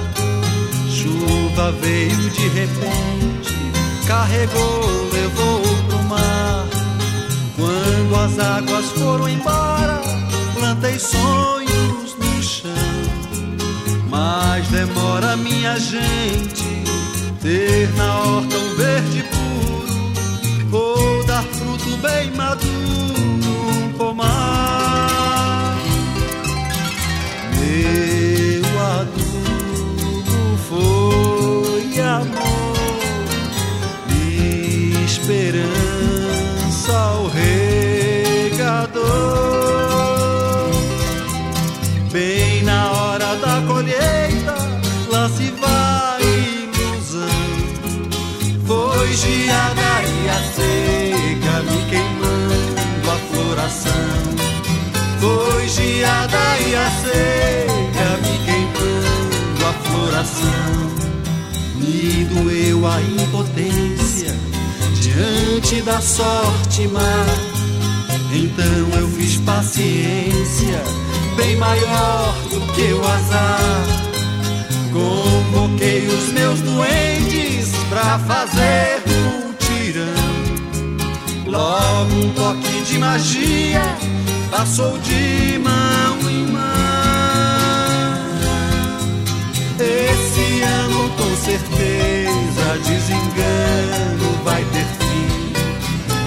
Chuva 0.90 1.74
veio 1.74 2.30
de 2.30 2.48
repente, 2.48 3.54
carregou, 4.08 5.10
levou 5.12 5.62
pro 5.90 6.04
mar. 6.04 6.66
Quando 7.58 8.16
as 8.16 8.40
águas 8.40 8.86
foram 8.92 9.28
embora, 9.28 10.02
plantei 10.54 10.98
sonhos 10.98 12.16
no 12.18 12.42
chão. 12.42 12.72
Mas 14.10 14.70
demora, 14.70 15.36
minha 15.36 15.78
gente, 15.78 16.64
ter 17.42 17.94
na 17.98 18.20
horta 18.20 18.58
um 18.58 18.76
verde 18.78 19.26
puro, 19.34 20.82
ou 20.82 21.26
dar 21.26 21.44
fruto 21.44 21.98
bem 21.98 22.32
maduro, 22.32 23.17
um 23.98 24.16
pomar. 24.16 24.87
E 56.68 56.76
a 56.76 56.90
seca 56.92 58.10
me 58.22 58.38
queimando 58.46 59.66
a 59.66 59.74
floração. 59.74 60.98
Me 61.76 62.26
doeu 62.26 62.86
a 62.86 63.02
impotência 63.02 64.36
diante 65.02 65.82
da 65.82 66.02
sorte 66.02 66.88
má. 66.88 67.26
Então 68.34 69.00
eu 69.00 69.08
fiz 69.10 69.38
paciência, 69.38 70.84
bem 71.36 71.56
maior 71.56 72.36
do 72.50 72.60
que 72.74 72.94
o 72.94 73.04
azar. 73.04 74.08
Convoquei 74.92 76.08
os 76.08 76.32
meus 76.34 76.60
doentes 76.62 77.72
pra 77.90 78.20
fazer 78.20 79.04
um 79.08 79.54
tirão. 79.54 80.27
Logo 81.48 82.14
um 82.14 82.30
toque 82.34 82.82
de 82.84 83.00
magia 83.00 83.82
passou 84.52 84.98
de 84.98 85.58
mão 85.60 86.30
em 86.30 86.46
mão. 86.48 86.62
Esse 89.80 90.62
ano 90.64 91.10
com 91.12 91.36
certeza 91.38 92.80
desengano 92.86 94.44
vai 94.44 94.62
ter 94.66 94.86
fim. 95.00 95.54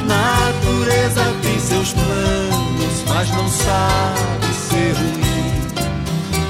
Natureza 0.06 1.34
tem 1.42 1.60
seus 1.60 1.92
planos, 1.92 3.04
mas 3.06 3.28
não 3.30 3.48
sabe 3.48 4.46
ser 4.70 4.94
ruim. 4.96 5.20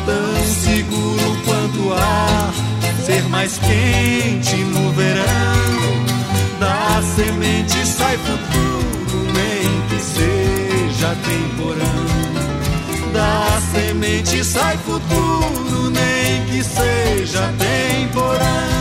Tão 0.07 0.45
seguro 0.45 1.37
quanto 1.45 1.89
o 1.89 1.93
ar, 1.93 2.55
ser 3.05 3.25
mais 3.25 3.59
quente 3.59 4.57
no 4.57 4.93
verão. 4.93 6.20
Da 6.61 7.01
semente 7.17 7.87
sai 7.87 8.19
futuro, 8.19 9.33
nem 9.33 9.81
que 9.89 9.99
seja 9.99 11.17
temporão. 11.25 12.05
Da 13.15 13.59
semente 13.73 14.45
sai 14.45 14.77
futuro, 14.77 15.89
nem 15.89 16.45
que 16.51 16.63
seja 16.63 17.51
temporão. 17.59 18.80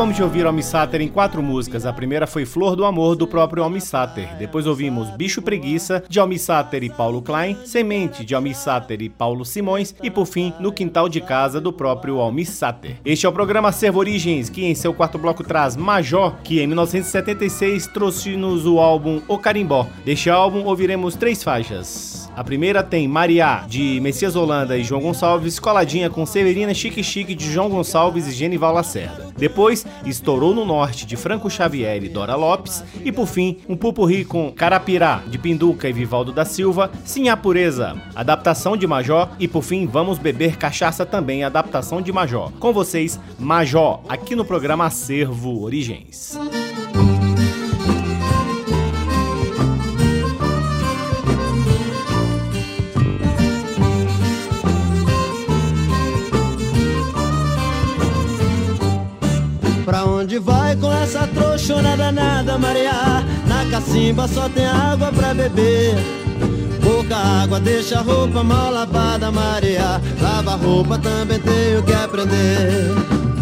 Acabamos 0.00 0.16
de 0.16 0.22
ouvir 0.22 0.46
Almi 0.46 0.62
Sater 0.62 1.02
em 1.02 1.08
quatro 1.08 1.42
músicas. 1.42 1.84
A 1.84 1.92
primeira 1.92 2.26
foi 2.26 2.46
Flor 2.46 2.74
do 2.74 2.86
Amor, 2.86 3.14
do 3.14 3.26
próprio 3.26 3.62
Almi 3.62 3.82
Sater. 3.82 4.34
Depois 4.38 4.66
ouvimos 4.66 5.10
Bicho 5.10 5.42
Preguiça, 5.42 6.02
de 6.08 6.18
Almi 6.18 6.38
Sater 6.38 6.82
e 6.82 6.88
Paulo 6.88 7.20
Klein, 7.20 7.54
Semente, 7.66 8.24
de 8.24 8.34
Almi 8.34 8.54
Sater 8.54 9.02
e 9.02 9.10
Paulo 9.10 9.44
Simões, 9.44 9.94
e 10.02 10.10
por 10.10 10.24
fim, 10.24 10.54
No 10.58 10.72
Quintal 10.72 11.06
de 11.06 11.20
Casa, 11.20 11.60
do 11.60 11.70
próprio 11.70 12.18
Almi 12.18 12.46
Sater. 12.46 12.96
Este 13.04 13.26
é 13.26 13.28
o 13.28 13.32
programa 13.32 13.72
Servo 13.72 13.98
Origens, 13.98 14.48
que 14.48 14.64
em 14.64 14.74
seu 14.74 14.94
quarto 14.94 15.18
bloco 15.18 15.44
traz 15.44 15.76
Major, 15.76 16.34
que 16.42 16.62
em 16.62 16.66
1976 16.66 17.86
trouxe-nos 17.88 18.64
o 18.64 18.78
álbum 18.78 19.20
O 19.28 19.36
Carimbó. 19.36 19.86
Deste 20.02 20.30
álbum 20.30 20.64
ouviremos 20.64 21.14
três 21.14 21.42
faixas. 21.44 22.19
A 22.40 22.42
primeira 22.42 22.82
tem 22.82 23.06
Maria, 23.06 23.66
de 23.68 24.00
Messias 24.00 24.34
Holanda 24.34 24.74
e 24.78 24.82
João 24.82 25.02
Gonçalves, 25.02 25.58
coladinha 25.58 26.08
com 26.08 26.24
Severina 26.24 26.72
Chique 26.72 27.04
Chique 27.04 27.34
de 27.34 27.52
João 27.52 27.68
Gonçalves 27.68 28.26
e 28.26 28.32
Genival 28.32 28.72
Lacerda. 28.72 29.28
Depois, 29.36 29.84
Estourou 30.06 30.54
no 30.54 30.64
Norte, 30.64 31.04
de 31.04 31.18
Franco 31.18 31.50
Xavier 31.50 32.02
e 32.02 32.08
Dora 32.08 32.34
Lopes. 32.36 32.82
E 33.04 33.12
por 33.12 33.26
fim, 33.26 33.58
um 33.68 33.76
pupurri 33.76 34.24
com 34.24 34.50
Carapirá, 34.50 35.22
de 35.26 35.36
Pinduca 35.36 35.86
e 35.86 35.92
Vivaldo 35.92 36.32
da 36.32 36.46
Silva, 36.46 36.90
Sim 37.04 37.28
a 37.28 37.36
Pureza, 37.36 38.00
adaptação 38.14 38.74
de 38.74 38.86
Major. 38.86 39.28
E 39.38 39.46
por 39.46 39.60
fim, 39.60 39.86
Vamos 39.86 40.18
Beber 40.18 40.56
Cachaça 40.56 41.04
também, 41.04 41.44
adaptação 41.44 42.00
de 42.00 42.10
Major. 42.10 42.50
Com 42.52 42.72
vocês, 42.72 43.20
Major, 43.38 44.00
aqui 44.08 44.34
no 44.34 44.46
programa 44.46 44.86
Acervo 44.86 45.62
Origens. 45.62 46.38
Trouxona 61.90 61.96
danada, 61.96 62.58
Maria? 62.58 63.24
Na 63.46 63.64
cacimba 63.70 64.28
só 64.28 64.48
tem 64.48 64.66
água 64.66 65.12
pra 65.12 65.34
beber. 65.34 65.96
Pouca 66.82 67.16
água 67.16 67.60
deixa 67.60 67.98
a 67.98 68.02
roupa 68.02 68.42
mal 68.42 68.72
lavada, 68.72 69.30
Maria. 69.30 70.00
Lava 70.20 70.56
roupa 70.56 70.98
também 70.98 71.38
tenho 71.40 71.82
que 71.82 71.92
aprender. 71.92 72.94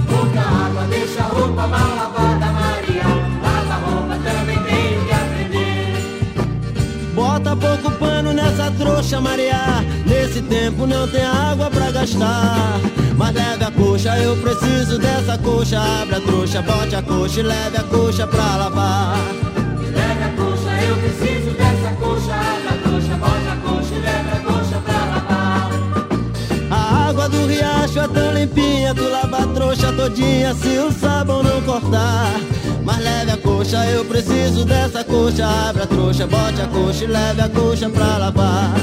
Pouca 0.09 0.41
água 0.41 0.85
deixa 0.89 1.21
a 1.21 1.27
roupa 1.27 1.67
mal 1.67 1.97
lavada, 1.97 2.47
Maria. 2.47 3.05
Lava 3.43 3.75
roupa 3.87 4.17
também 4.17 4.59
tenho 4.63 5.05
que 5.07 5.13
aprender. 5.13 6.09
Bota 7.15 7.57
pouco 7.57 7.91
pano 7.93 8.33
nessa 8.33 8.71
trouxa, 8.73 9.21
Maria. 9.21 9.85
Nesse 10.29 10.43
tempo 10.43 10.87
não 10.87 11.09
tem 11.09 11.25
água 11.25 11.71
pra 11.71 11.91
gastar. 11.91 12.79
Mas 13.17 13.35
leve 13.35 13.65
a 13.65 13.71
coxa, 13.71 14.19
eu 14.19 14.37
preciso 14.37 14.99
dessa 14.99 15.39
coxa. 15.39 15.81
Abre 15.81 16.17
a 16.17 16.21
trouxa, 16.21 16.61
bote 16.61 16.95
a 16.95 17.01
coxa 17.01 17.41
e 17.41 17.43
leve 17.43 17.79
a 17.79 17.83
coxa 17.85 18.27
pra 18.27 18.57
lavar. 18.57 19.17
Leve 19.81 20.25
a 20.25 20.29
coxa, 20.37 20.85
eu 20.87 20.97
preciso 20.97 21.51
dessa 21.57 21.95
coxa. 21.99 22.35
Abre 22.35 22.69
a 22.69 22.91
coxa, 22.91 23.17
bote 23.17 23.49
a 23.49 23.57
coxa 23.57 23.95
e 23.95 23.99
leve 24.01 24.31
a 24.31 24.41
coxa 24.41 24.83
pra 24.85 24.99
lavar. 25.07 25.71
A 26.71 27.09
água 27.09 27.29
do 27.31 27.47
riacho 27.47 27.99
é 27.99 28.09
tão 28.09 28.35
limpinha, 28.35 28.95
tu 28.95 29.09
lava 29.09 29.39
a 29.39 29.47
trouxa 29.47 29.93
todinha 29.95 30.55
se 30.57 30.79
o 30.79 30.93
sabão 30.93 31.43
não 31.43 31.63
cortar. 31.63 32.35
Mas 32.85 32.99
leve 32.99 33.31
a 33.31 33.37
coxa, 33.39 33.83
eu 33.87 34.05
preciso 34.05 34.67
dessa 34.67 35.03
coxa. 35.03 35.47
Abre 35.47 35.85
a 35.85 35.87
trouxa, 35.87 36.27
bote 36.27 36.61
a 36.61 36.67
coxa 36.67 37.05
e 37.05 37.07
leve 37.07 37.41
a 37.41 37.49
coxa 37.49 37.89
pra 37.89 38.19
lavar. 38.19 38.75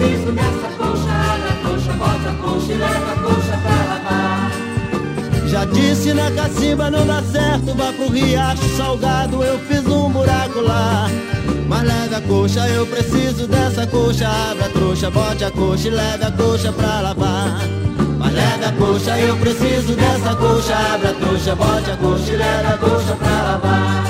Preciso 0.00 0.32
dessa. 0.32 0.70
Abre 1.12 1.48
a 1.48 1.68
coxa, 1.68 1.92
bote 1.92 2.28
a 2.28 2.34
coxa 2.42 2.72
e 2.72 2.76
leve 2.76 2.94
a 2.94 3.16
coxa 3.22 3.58
pra 3.62 3.76
lavar. 3.90 4.50
Já 5.46 5.64
disse 5.66 6.14
na 6.14 6.30
cacimba 6.30 6.90
não 6.90 7.06
dá 7.06 7.22
certo, 7.22 7.74
vá 7.74 7.92
pro 7.92 8.08
riacho 8.08 8.76
salgado, 8.76 9.42
eu 9.42 9.58
fiz 9.60 9.86
um 9.86 10.08
buraco 10.08 10.60
lá. 10.60 11.08
Mas 11.68 11.82
leve 11.82 12.14
a 12.14 12.20
coxa, 12.22 12.68
eu 12.68 12.86
preciso 12.86 13.46
dessa 13.46 13.86
coxa. 13.86 14.28
Abre 14.28 14.64
a 14.64 14.68
trouxa, 14.70 15.10
bote 15.10 15.44
a 15.44 15.50
coxa 15.50 15.88
e 15.88 15.90
leve 15.90 16.24
a 16.24 16.30
coxa 16.30 16.72
pra 16.72 17.00
lavar. 17.00 17.60
Mas 18.18 18.32
leve 18.32 18.64
a 18.64 18.72
coxa, 18.72 19.18
eu 19.18 19.36
preciso 19.36 19.94
dessa 19.94 20.34
coxa. 20.34 20.74
Abre 20.94 21.08
a 21.08 21.12
trouxa, 21.14 21.54
bote 21.54 21.90
a 21.90 21.96
coxa 21.96 22.32
e 22.32 22.36
leve 22.36 22.66
a 22.66 22.78
coxa 22.78 23.16
pra 23.16 23.42
lavar. 23.42 24.09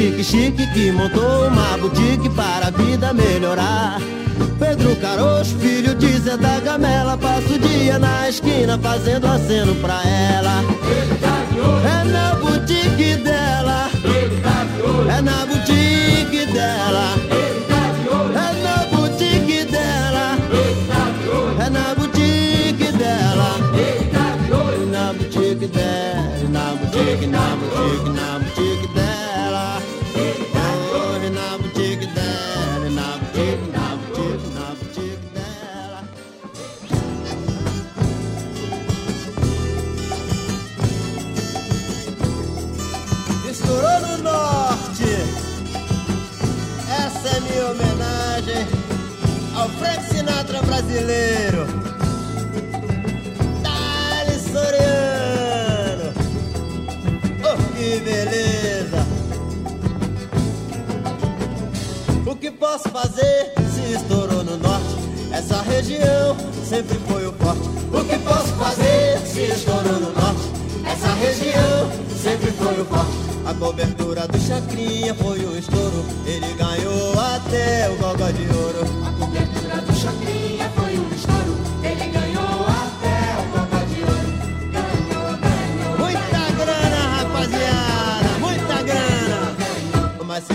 Chique 0.00 0.24
Chique 0.24 0.66
que 0.72 0.90
montou 0.92 1.46
uma 1.46 1.76
boutique 1.76 2.30
para 2.30 2.68
a 2.68 2.70
vida 2.70 3.12
melhorar. 3.12 4.00
Pedro 4.58 4.96
Carocho, 4.96 5.58
filho 5.58 5.94
de 5.94 6.18
Zé 6.20 6.38
da 6.38 6.58
Gamela, 6.58 7.18
passa 7.18 7.52
o 7.52 7.58
dia 7.58 7.98
na 7.98 8.26
esquina 8.26 8.78
fazendo 8.78 9.26
aceno 9.26 9.74
pra 9.74 10.00
ela. 10.02 10.64
É 11.84 12.04
na 12.04 12.34
boutique 12.36 13.16
dela, 13.16 13.90
é 15.18 15.20
na 15.20 15.44
boutique 15.44 16.46
dela. 16.50 17.14
É 17.68 17.69
brasileiro. 50.90 51.66
Dali 53.62 54.38
Soriano. 54.40 56.12
Oh, 57.44 57.56
que 57.74 58.00
beleza. 58.00 59.06
O 62.26 62.36
que 62.36 62.50
posso 62.50 62.88
fazer 62.88 63.52
se 63.72 63.94
estourou 63.94 64.42
no 64.44 64.56
norte? 64.58 64.96
Essa 65.32 65.62
região 65.62 66.36
sempre 66.68 66.98
foi 67.08 67.26
o 67.26 67.32
forte. 67.34 67.68
O 67.92 68.04
que 68.04 68.18
posso 68.18 68.52
fazer 68.54 69.18
se 69.26 69.42
estourou 69.42 70.00
no 70.00 70.12
norte? 70.12 70.50
Essa 70.84 71.14
região 71.14 71.90
sempre 72.20 72.50
foi 72.52 72.80
o 72.80 72.84
forte. 72.84 73.30
A 73.46 73.54
cobertura 73.54 74.28
do 74.28 74.38
Chacrinha 74.38 75.14
foi 75.14 75.40
o 75.40 75.56
estouro. 75.56 76.04
Ele 76.26 76.54
ganhou 76.54 77.18
até 77.18 77.90
o 77.90 77.96
gogó 77.96 78.30
de 78.30 78.46
ouro. 78.56 78.86
A 79.04 79.10
cobertura 79.18 79.76
do 79.82 79.94
Chacrinha 79.94 80.59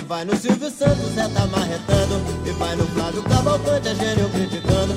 vai 0.07 0.23
no 0.23 0.35
Silvio 0.35 0.69
Santos, 0.69 1.13
Zé 1.15 1.27
tá 1.29 1.45
marretando. 1.47 2.21
E 2.45 2.51
vai 2.51 2.75
no 2.75 2.85
Flávio 2.87 3.23
Cavalcante, 3.23 3.87
é 3.89 3.95
gênio 3.95 4.29
criticando. 4.29 4.95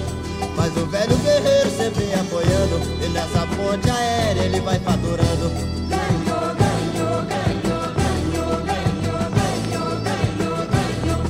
Mas 0.56 0.76
o 0.76 0.86
velho 0.86 1.16
guerreiro 1.18 1.70
sempre 1.70 2.12
apoiando. 2.14 2.80
E 3.04 3.08
nessa 3.08 3.46
ponte 3.56 3.90
aérea 3.90 4.42
ele 4.42 4.60
vai 4.60 4.78
faturando. 4.80 5.50
Ganhou, 5.88 6.54
ganhou, 6.54 7.22
ganhou, 7.24 7.88
ganhou, 7.96 8.56
ganhou, 8.66 9.30
ganhou, 9.38 9.92
ganhou, 10.04 10.60
ganhou. 10.74 11.22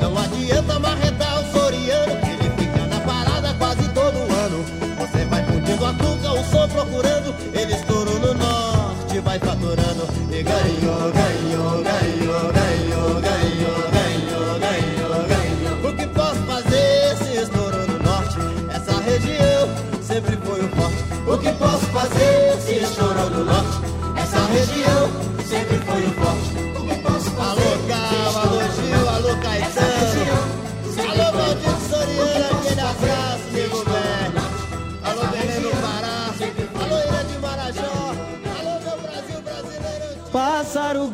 Não 0.00 0.18
adianta 0.18 0.78
marretar 0.78 1.40
o 1.40 1.52
Soriano, 1.52 2.12
ele 2.12 2.50
fica 2.56 2.86
na 2.86 3.00
parada 3.00 3.54
quase 3.58 3.86
todo 3.88 4.16
ano. 4.16 4.64
Você 4.98 5.24
vai 5.26 5.44
fundindo 5.44 5.84
a 5.84 5.92
cuca, 5.92 6.32
o 6.32 6.44
som 6.50 6.68
procurando. 6.68 7.53
E 10.66 11.23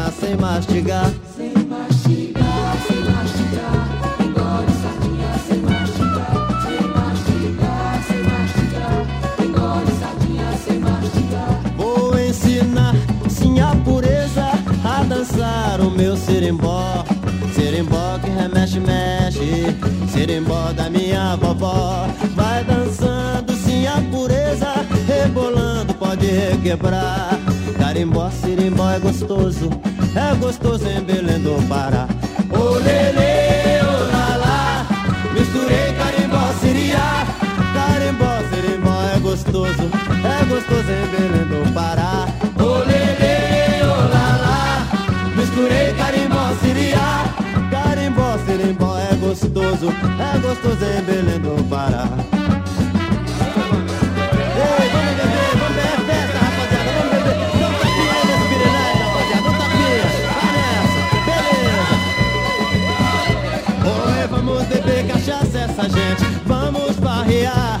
sardinha 0.00 0.10
sem 0.12 0.36
mastigar. 0.36 1.10
Sem 1.36 1.52
mastigar, 1.68 2.76
sem 2.86 3.00
mastigar, 3.04 3.88
engole 4.24 4.72
sardinha 4.82 5.32
sem 5.46 5.58
mastigar. 5.60 6.62
Sem 6.62 6.88
mastigar, 6.88 8.02
sem 8.06 8.22
mastigar, 8.22 9.06
engole 9.44 9.92
sardinha 10.00 10.52
sem 10.64 10.78
mastigar. 10.78 11.60
Vou 11.76 12.18
ensinar 12.18 12.94
sim 13.28 13.60
a 13.60 13.74
pureza 13.84 14.46
a 14.84 15.02
dançar 15.04 15.80
o 15.80 15.90
meu 15.90 16.16
serimbó. 16.16 17.04
Serimbó 17.54 18.18
que 18.22 18.30
remexe, 18.30 18.80
mexe, 18.80 19.76
serimbó 20.12 20.72
da 20.72 20.88
minha 20.88 21.36
vovó. 21.36 22.06
Vai 22.34 22.64
dançando 22.64 23.52
sim 23.52 23.86
a 23.86 24.00
pureza, 24.10 24.72
rebolando 25.06 25.92
pode 25.94 26.26
requebrar. 26.26 27.49
Carimbó, 27.78 28.30
serimbó 28.30 28.90
é 28.90 28.98
gostoso, 28.98 29.70
é 30.14 30.34
gostoso 30.36 30.86
em 30.88 31.02
Belém 31.02 31.40
do 31.40 31.66
Pará. 31.68 32.08
Ô 32.50 32.74
lele, 32.78 33.82
ô 33.82 34.12
lalá, 34.12 34.86
misturei 35.32 35.92
carimbó, 35.94 36.52
siriá. 36.60 37.26
Carimbó, 37.74 38.40
serimbó 38.50 39.02
é 39.14 39.18
gostoso, 39.20 39.90
é 40.24 40.44
gostoso 40.44 40.90
em 40.90 41.06
Belém 41.10 41.46
do 41.48 41.72
Pará. 41.72 42.26
Ô 42.58 42.78
lele, 42.78 43.82
ô 43.84 43.96
lalá, 44.08 44.86
misturei 45.36 45.92
carimbó, 45.94 46.54
siriá. 46.62 47.24
Carimbó, 47.70 48.38
serimbó 48.46 48.98
é 48.98 49.14
gostoso, 49.16 49.88
é 50.18 50.38
gostoso 50.38 50.84
em 50.84 51.02
Belém 51.02 51.40
do 51.40 51.68
Pará. 51.68 52.29
Essa 65.80 65.88
gente, 65.88 66.24
vamos 66.46 66.96
farrear. 66.96 67.80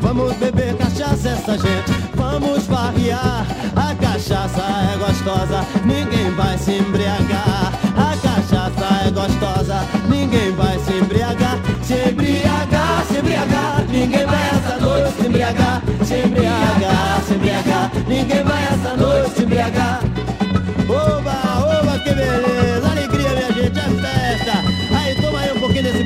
Vamos 0.00 0.34
beber 0.36 0.76
cachaça 0.76 1.28
essa 1.28 1.52
gente, 1.52 1.92
vamos 2.14 2.66
farrear. 2.66 3.46
A 3.76 3.94
cachaça 3.94 4.62
é 4.92 4.98
gostosa, 4.98 5.64
ninguém 5.84 6.30
vai 6.34 6.58
se 6.58 6.72
embriagar. 6.72 7.72
A 7.96 8.16
cachaça 8.16 9.06
é 9.06 9.10
gostosa, 9.10 9.86
ninguém 10.08 10.52
vai 10.52 10.78
se 10.80 10.92
embriagar. 10.94 11.58
Se 11.82 12.10
embriagar, 12.10 13.04
se 13.08 13.18
embriagar, 13.18 13.84
ninguém 13.88 14.26
vai 14.26 14.48
essa 14.48 14.78
noite 14.80 15.12
se 15.12 15.26
embriagar. 15.26 15.82
Se 16.04 16.14
embriagar, 16.14 17.22
se 17.26 17.34
embriagar, 17.34 17.90
ninguém 18.08 18.42
vai 18.42 18.64
essa 18.64 18.96
noite 18.96 19.34
se 19.36 19.42
embriagar. 19.44 19.71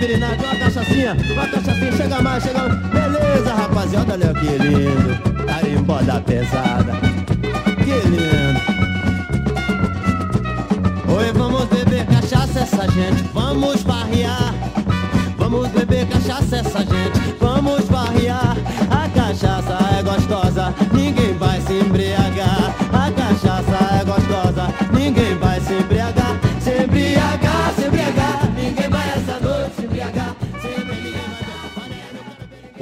Birinate, 0.06 0.44
uma 0.44 0.56
cachaçinha, 0.56 1.16
uma 1.32 1.46
cachaçinha, 1.48 1.92
chega 1.92 2.22
mais, 2.22 2.42
chega 2.42 2.68
mais. 2.68 2.76
Beleza, 2.86 3.54
rapaziada, 3.54 4.12
olha 4.12 4.34
que 4.34 4.46
lindo, 4.46 5.46
carimbó 5.46 6.00
da 6.02 6.20
pesada, 6.20 6.92
que 7.78 8.08
lindo. 8.08 8.76
Oi, 11.12 11.32
vamos 11.32 11.64
beber 11.64 12.06
cachaça 12.06 12.60
essa 12.60 12.88
gente, 12.90 13.22
vamos 13.34 13.82
farrear. 13.82 14.54
Vamos 15.38 15.68
beber 15.68 16.06
cachaça 16.06 16.56
essa 16.56 16.78
gente, 16.80 17.15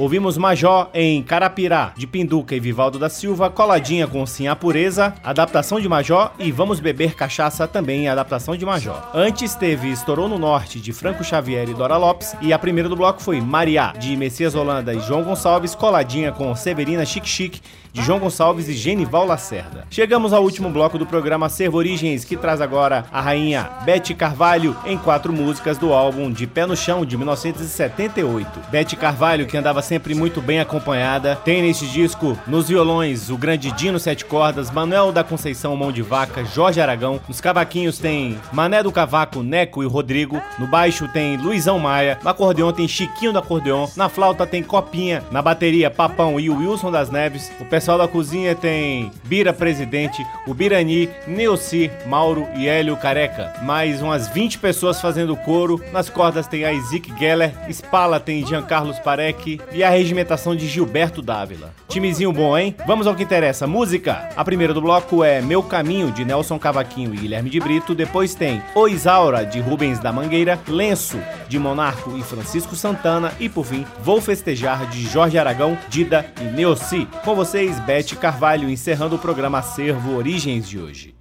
Ouvimos 0.04 0.36
Major 0.36 0.90
em 0.92 1.22
Carapirá, 1.22 1.94
de 1.96 2.06
Pinduca 2.06 2.54
e 2.54 2.60
Vivaldo 2.60 2.98
da 2.98 3.08
Silva, 3.08 3.48
coladinha 3.48 4.06
com 4.06 4.26
Sim 4.26 4.48
a 4.48 4.54
Pureza, 4.54 5.14
adaptação 5.24 5.80
de 5.80 5.88
Major 5.88 6.30
e 6.38 6.52
Vamos 6.52 6.78
Beber 6.78 7.14
Cachaça 7.14 7.66
também, 7.66 8.06
adaptação 8.06 8.54
de 8.54 8.66
Major. 8.66 9.02
Antes 9.14 9.54
teve 9.54 9.88
Estourou 9.90 10.28
no 10.28 10.38
Norte, 10.38 10.78
de 10.78 10.92
Franco 10.92 11.24
Xavier 11.24 11.70
e 11.70 11.72
Dora 11.72 11.96
Lopes, 11.96 12.36
e 12.42 12.52
a 12.52 12.58
primeira 12.58 12.86
do 12.86 12.94
bloco 12.94 13.22
foi 13.22 13.40
Mariá, 13.40 13.94
de 13.98 14.14
Messias 14.14 14.54
Holanda 14.54 14.92
e 14.92 15.00
João 15.00 15.22
Gonçalves, 15.22 15.74
coladinha 15.74 16.32
com 16.32 16.54
Severina 16.54 17.06
Chique 17.06 17.26
Chique, 17.26 17.62
de 17.94 18.02
João 18.02 18.18
Gonçalves 18.18 18.68
e 18.68 18.72
Genival 18.72 19.24
Lacerda. 19.24 19.86
Chegamos 19.88 20.32
ao 20.32 20.42
último 20.42 20.68
bloco 20.68 20.98
do 20.98 21.06
programa 21.06 21.48
Servo 21.48 21.78
Origens, 21.78 22.24
que 22.24 22.36
traz 22.36 22.60
agora 22.60 23.04
a 23.12 23.20
rainha 23.20 23.70
Bete 23.84 24.12
Carvalho 24.14 24.76
em 24.84 24.98
quatro 24.98 25.32
músicas 25.32 25.78
do 25.78 25.92
álbum 25.92 26.32
De 26.32 26.44
Pé 26.44 26.66
no 26.66 26.76
Chão, 26.76 27.06
de 27.06 27.16
1978. 27.16 28.48
Bete 28.68 28.96
Carvalho, 28.96 29.46
que 29.46 29.56
andava 29.56 29.80
sempre 29.80 30.12
muito 30.12 30.42
bem 30.42 30.58
acompanhada, 30.58 31.36
tem 31.36 31.62
neste 31.62 31.86
disco, 31.86 32.36
nos 32.48 32.68
violões, 32.68 33.30
o 33.30 33.38
grande 33.38 33.70
Dino 33.70 34.00
Sete 34.00 34.24
Cordas, 34.24 34.72
Manuel 34.72 35.12
da 35.12 35.22
Conceição 35.22 35.76
Mão 35.76 35.92
de 35.92 36.02
Vaca, 36.02 36.44
Jorge 36.44 36.80
Aragão, 36.80 37.20
nos 37.28 37.40
cavaquinhos 37.40 38.00
tem 38.00 38.36
Mané 38.52 38.82
do 38.82 38.90
Cavaco, 38.90 39.40
Neco 39.40 39.84
e 39.84 39.86
Rodrigo, 39.86 40.42
no 40.58 40.66
baixo 40.66 41.06
tem 41.06 41.36
Luizão 41.36 41.78
Maia, 41.78 42.18
no 42.24 42.28
acordeon 42.28 42.72
tem 42.72 42.88
Chiquinho 42.88 43.32
do 43.32 43.38
Acordeon, 43.38 43.86
na 43.96 44.08
flauta 44.08 44.44
tem 44.44 44.64
Copinha, 44.64 45.22
na 45.30 45.40
bateria 45.40 45.92
Papão 45.92 46.40
e 46.40 46.50
Wilson 46.50 46.90
das 46.90 47.08
Neves, 47.08 47.52
o 47.60 47.64
pessoal 47.84 47.98
da 47.98 48.08
cozinha 48.08 48.54
tem 48.54 49.10
Bira 49.24 49.52
Presidente, 49.52 50.26
o 50.46 50.54
Birani, 50.54 51.06
Neuci, 51.26 51.90
Mauro 52.06 52.48
e 52.56 52.66
Hélio 52.66 52.96
Careca. 52.96 53.52
Mais 53.62 54.00
umas 54.00 54.26
20 54.26 54.58
pessoas 54.58 55.02
fazendo 55.02 55.36
coro. 55.36 55.78
Nas 55.92 56.08
cordas 56.08 56.46
tem 56.46 56.64
a 56.64 56.72
Isaac 56.72 57.12
Geller, 57.18 57.52
Spala 57.68 58.18
tem 58.18 58.46
Giancarlos 58.46 58.98
Parecki 59.00 59.60
e 59.70 59.84
a 59.84 59.90
regimentação 59.90 60.56
de 60.56 60.66
Gilberto 60.66 61.20
Dávila. 61.20 61.74
Timezinho 61.86 62.32
bom, 62.32 62.56
hein? 62.56 62.74
Vamos 62.86 63.06
ao 63.06 63.14
que 63.14 63.22
interessa. 63.22 63.66
Música! 63.66 64.30
A 64.34 64.42
primeira 64.42 64.72
do 64.72 64.80
bloco 64.80 65.22
é 65.22 65.42
Meu 65.42 65.62
Caminho, 65.62 66.10
de 66.10 66.24
Nelson 66.24 66.58
Cavaquinho 66.58 67.14
e 67.14 67.18
Guilherme 67.18 67.50
de 67.50 67.60
Brito. 67.60 67.94
Depois 67.94 68.34
tem 68.34 68.62
O 68.74 68.88
Isaura, 68.88 69.44
de 69.44 69.60
Rubens 69.60 69.98
da 69.98 70.10
Mangueira. 70.10 70.58
Lenço, 70.66 71.20
de 71.48 71.58
Monarco 71.58 72.16
e 72.16 72.22
Francisco 72.22 72.74
Santana. 72.74 73.32
E 73.38 73.48
por 73.48 73.66
fim, 73.66 73.86
Vou 74.02 74.20
Festejar, 74.20 74.86
de 74.88 75.02
Jorge 75.06 75.38
Aragão, 75.38 75.78
Dida 75.88 76.26
e 76.40 76.44
Neossi. 76.44 77.06
Com 77.24 77.36
vocês, 77.36 77.73
Bete 77.80 78.16
Carvalho, 78.16 78.68
encerrando 78.68 79.16
o 79.16 79.18
programa 79.18 79.58
Acervo 79.58 80.16
Origens 80.16 80.68
de 80.68 80.78
hoje. 80.78 81.14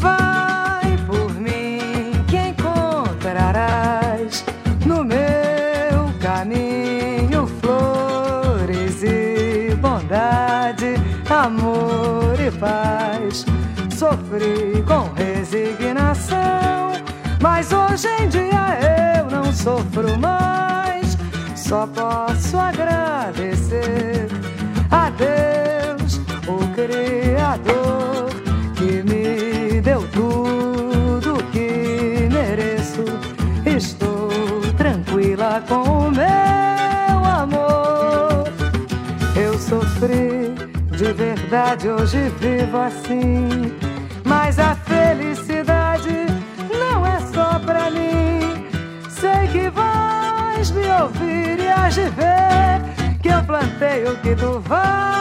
Vai 0.00 0.96
por 1.06 1.34
mim 1.34 2.12
que 2.28 2.54
hoje 17.96 18.08
em 18.20 18.28
dia 18.28 19.16
eu 19.18 19.30
não 19.30 19.50
sofro 19.54 20.18
mais. 20.18 21.16
Só 21.54 21.86
posso 21.86 22.58
agradecer 22.58 24.28
a 24.90 25.08
Deus, 25.10 26.20
o 26.46 26.58
Criador, 26.74 28.28
que 28.76 29.02
me 29.02 29.80
deu 29.80 30.06
tudo 30.08 31.42
que 31.52 32.28
mereço. 32.30 33.02
Estou 33.64 34.28
tranquila 34.76 35.64
com 35.66 35.82
o 35.82 36.10
meu 36.10 37.24
amor. 37.24 38.52
Eu 39.34 39.58
sofri 39.58 40.54
de 40.90 41.12
verdade, 41.14 41.88
hoje 41.88 42.30
vivo 42.40 42.76
assim. 42.76 43.85
o 54.08 54.16
que 54.18 54.34
tu 54.36 54.60
vai. 54.60 55.15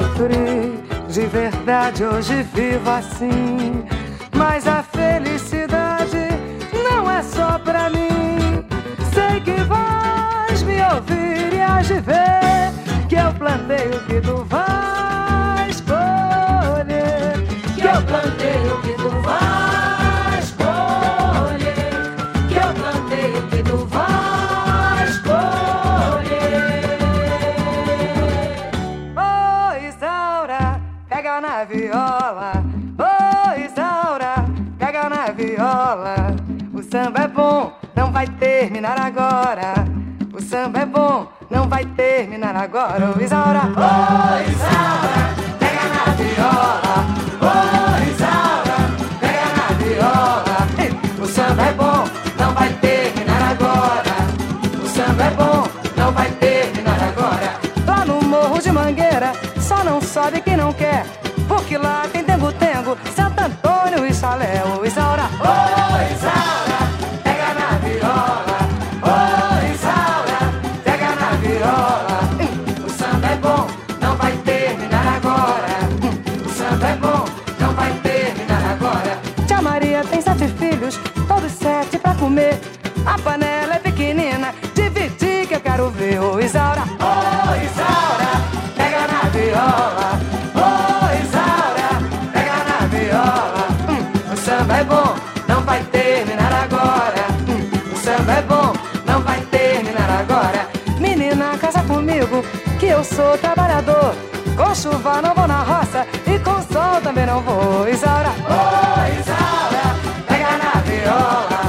sofri. 0.00 0.80
De 1.08 1.26
verdade, 1.26 2.04
hoje 2.04 2.42
vivo 2.54 2.90
assim. 2.90 3.84
Mas 4.34 4.66
a 4.66 4.82
felicidade 4.82 6.28
não 6.72 7.10
é 7.10 7.22
só 7.22 7.58
pra 7.58 7.90
mim. 7.90 8.64
Sei 9.12 9.40
que 9.40 9.62
vais 9.64 10.62
me 10.62 10.80
ouvir 10.94 11.52
e 11.52 11.60
has 11.60 11.86
de 11.86 12.00
ver 12.00 12.72
que 13.08 13.16
eu 13.16 13.32
plantei 13.34 13.88
o 13.88 14.00
que 14.06 14.20
tu 14.20 14.44
vais. 14.44 15.29
terminar 38.80 38.98
agora. 38.98 39.74
O 40.32 40.40
samba 40.40 40.80
é 40.80 40.86
bom, 40.86 41.30
não 41.50 41.68
vai 41.68 41.84
terminar 41.84 42.56
agora. 42.56 43.10
Ô 43.10 43.14
oh, 43.16 43.22
Isaura! 43.22 43.60
Oh, 43.76 44.50
Isaura! 44.50 45.39
sou 103.20 103.36
trabalhador. 103.38 104.14
Com 104.56 104.74
chuva 104.74 105.20
não 105.22 105.34
vou 105.34 105.46
na 105.46 105.62
roça 105.62 106.06
e 106.26 106.38
com 106.38 106.58
sol 106.72 107.00
também 107.02 107.26
não 107.26 107.40
vou. 107.42 107.88
Isaura, 107.88 108.32
oh, 108.56 109.02
Isaura, 109.18 109.84
pega 110.28 110.52
na 110.62 110.72
viola. 110.88 111.60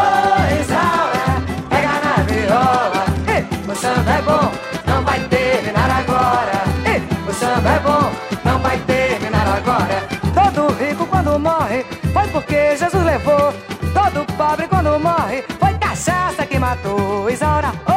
Oh, 0.00 0.40
Isaura, 0.60 1.26
pega 1.70 1.94
na 2.04 2.14
viola. 2.30 3.02
Ei, 3.34 3.42
o 3.70 3.74
samba 3.82 4.12
é 4.18 4.22
bom, 4.28 4.46
não 4.86 5.02
vai 5.04 5.20
terminar 5.34 5.90
agora. 6.00 6.58
Ei, 6.92 7.00
o 7.28 7.32
samba 7.40 7.70
é 7.76 7.80
bom, 7.88 8.04
não 8.44 8.58
vai 8.60 8.78
terminar 8.78 9.46
agora. 9.58 9.96
Todo 10.38 10.72
rico 10.82 11.06
quando 11.06 11.38
morre 11.38 11.84
foi 12.14 12.26
porque 12.28 12.76
Jesus 12.76 13.04
levou. 13.04 13.52
Todo 13.98 14.24
pobre 14.36 14.66
quando 14.68 14.98
morre 14.98 15.44
foi 15.60 15.74
cachaça 15.74 16.46
que 16.46 16.58
matou. 16.58 17.30
Isaura, 17.30 17.72
ô 17.88 17.93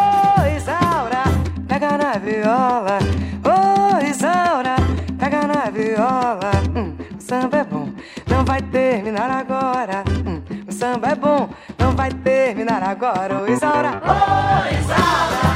samba 10.97 11.09
é 11.09 11.15
bom, 11.15 11.49
não 11.77 11.91
vai 11.91 12.11
terminar 12.11 12.81
agora, 12.81 13.43
ô 13.43 13.47
Isaura. 13.47 14.01
Ô 14.03 14.75
Isaura! 14.75 15.46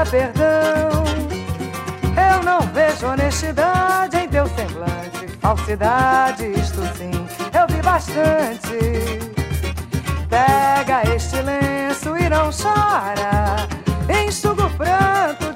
peça 0.00 0.06
perdão. 0.06 1.04
Eu 2.16 2.42
não 2.42 2.60
vejo 2.72 3.06
honestidade 3.06 4.16
em 4.16 4.28
teu 4.28 4.46
semblante, 4.48 5.28
falsidade, 5.40 6.46
isto 6.52 6.80
sim, 6.96 7.10
eu 7.52 7.66
vi 7.68 7.82
bastante. 7.82 8.78
Pega 10.28 11.14
este 11.14 11.40
lenço 11.42 12.16
e 12.16 12.28
não 12.28 12.50
chora, 12.50 13.68
enxuga 14.26 14.66
o 14.66 14.70
pranto 14.70 15.49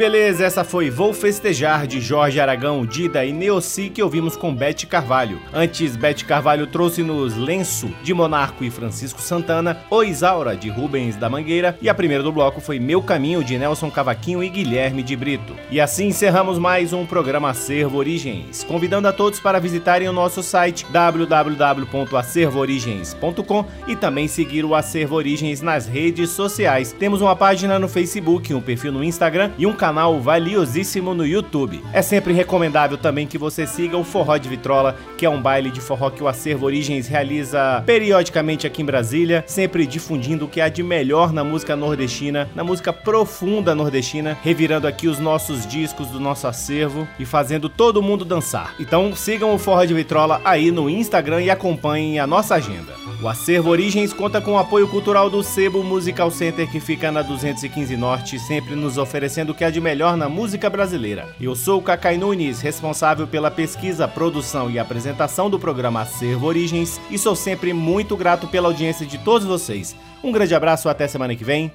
beleza, 0.00 0.44
essa 0.46 0.64
foi 0.64 0.88
Vou 0.88 1.12
Festejar 1.12 1.86
de 1.86 2.00
Jorge 2.00 2.40
Aragão, 2.40 2.86
Dida 2.86 3.22
e 3.22 3.34
Neossi 3.34 3.90
que 3.90 4.02
ouvimos 4.02 4.34
com 4.34 4.54
Bete 4.54 4.86
Carvalho. 4.86 5.38
Antes, 5.52 5.94
Bete 5.94 6.24
Carvalho 6.24 6.66
trouxe-nos 6.66 7.36
Lenço 7.36 7.90
de 8.02 8.14
Monarco 8.14 8.64
e 8.64 8.70
Francisco 8.70 9.20
Santana, 9.20 9.82
O 9.90 10.02
Isaura 10.02 10.56
de 10.56 10.70
Rubens 10.70 11.16
da 11.16 11.28
Mangueira 11.28 11.76
e 11.82 11.88
a 11.90 11.94
primeira 11.94 12.22
do 12.22 12.32
bloco 12.32 12.62
foi 12.62 12.80
Meu 12.80 13.02
Caminho 13.02 13.44
de 13.44 13.58
Nelson 13.58 13.90
Cavaquinho 13.90 14.42
e 14.42 14.48
Guilherme 14.48 15.02
de 15.02 15.14
Brito. 15.14 15.54
E 15.70 15.78
assim 15.78 16.06
encerramos 16.06 16.58
mais 16.58 16.94
um 16.94 17.04
programa 17.04 17.50
Acervo 17.50 17.98
Origens, 17.98 18.64
convidando 18.64 19.06
a 19.06 19.12
todos 19.12 19.38
para 19.38 19.60
visitarem 19.60 20.08
o 20.08 20.14
nosso 20.14 20.42
site 20.42 20.86
www.acervoorigens.com 20.88 23.66
e 23.86 23.94
também 23.94 24.28
seguir 24.28 24.64
o 24.64 24.74
Acervo 24.74 25.16
Origens 25.16 25.60
nas 25.60 25.86
redes 25.86 26.30
sociais. 26.30 26.96
Temos 26.98 27.20
uma 27.20 27.36
página 27.36 27.78
no 27.78 27.86
Facebook, 27.86 28.54
um 28.54 28.62
perfil 28.62 28.92
no 28.92 29.04
Instagram 29.04 29.50
e 29.58 29.66
um 29.66 29.74
canal 29.74 29.89
valiosíssimo 30.20 31.14
no 31.14 31.26
YouTube. 31.26 31.82
É 31.92 32.02
sempre 32.02 32.32
recomendável 32.32 32.96
também 32.96 33.26
que 33.26 33.38
você 33.38 33.66
siga 33.66 33.96
o 33.96 34.04
Forró 34.04 34.36
de 34.36 34.48
Vitrola, 34.48 34.96
que 35.16 35.26
é 35.26 35.30
um 35.30 35.40
baile 35.40 35.70
de 35.70 35.80
forró 35.80 36.10
que 36.10 36.22
o 36.22 36.28
Acervo 36.28 36.66
Origens 36.66 37.08
realiza 37.08 37.82
periodicamente 37.84 38.66
aqui 38.66 38.82
em 38.82 38.84
Brasília, 38.84 39.44
sempre 39.46 39.86
difundindo 39.86 40.44
o 40.44 40.48
que 40.48 40.60
há 40.60 40.68
de 40.68 40.82
melhor 40.82 41.32
na 41.32 41.42
música 41.42 41.74
nordestina, 41.74 42.48
na 42.54 42.62
música 42.62 42.92
profunda 42.92 43.74
nordestina, 43.74 44.38
revirando 44.42 44.86
aqui 44.86 45.08
os 45.08 45.18
nossos 45.18 45.66
discos 45.66 46.08
do 46.08 46.20
nosso 46.20 46.46
acervo 46.46 47.08
e 47.18 47.24
fazendo 47.24 47.68
todo 47.68 48.02
mundo 48.02 48.24
dançar. 48.24 48.74
Então 48.78 49.14
sigam 49.14 49.54
o 49.54 49.58
Forró 49.58 49.84
de 49.84 49.94
Vitrola 49.94 50.40
aí 50.44 50.70
no 50.70 50.88
Instagram 50.88 51.42
e 51.42 51.50
acompanhem 51.50 52.18
a 52.18 52.26
nossa 52.26 52.54
agenda. 52.54 52.92
O 53.22 53.28
Acervo 53.28 53.68
Origens 53.68 54.14
conta 54.14 54.40
com 54.40 54.52
o 54.52 54.58
apoio 54.58 54.88
cultural 54.88 55.28
do 55.28 55.42
Sebo 55.42 55.84
Musical 55.84 56.30
Center, 56.30 56.70
que 56.70 56.80
fica 56.80 57.12
na 57.12 57.20
215 57.20 57.94
Norte, 57.96 58.38
sempre 58.38 58.74
nos 58.74 58.96
oferecendo 58.96 59.50
o 59.50 59.54
que 59.54 59.62
há 59.62 59.70
de 59.80 59.82
melhor 59.82 60.14
na 60.14 60.28
música 60.28 60.68
brasileira. 60.68 61.34
Eu 61.40 61.56
sou 61.56 61.78
o 61.80 61.82
Cacai 61.82 62.18
Nunes, 62.18 62.60
responsável 62.60 63.26
pela 63.26 63.50
pesquisa, 63.50 64.06
produção 64.06 64.70
e 64.70 64.78
apresentação 64.78 65.48
do 65.48 65.58
programa 65.58 66.02
Acervo 66.02 66.46
Origens, 66.46 67.00
e 67.10 67.16
sou 67.16 67.34
sempre 67.34 67.72
muito 67.72 68.14
grato 68.14 68.46
pela 68.46 68.68
audiência 68.68 69.06
de 69.06 69.16
todos 69.16 69.46
vocês. 69.46 69.96
Um 70.22 70.30
grande 70.30 70.54
abraço, 70.54 70.86
até 70.90 71.08
semana 71.08 71.34
que 71.34 71.42
vem. 71.42 71.72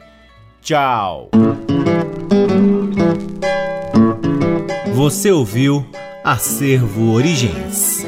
Tchau! 0.61 1.31
Você 4.93 5.31
ouviu 5.31 5.83
Acervo 6.23 7.11
Origens. 7.11 8.05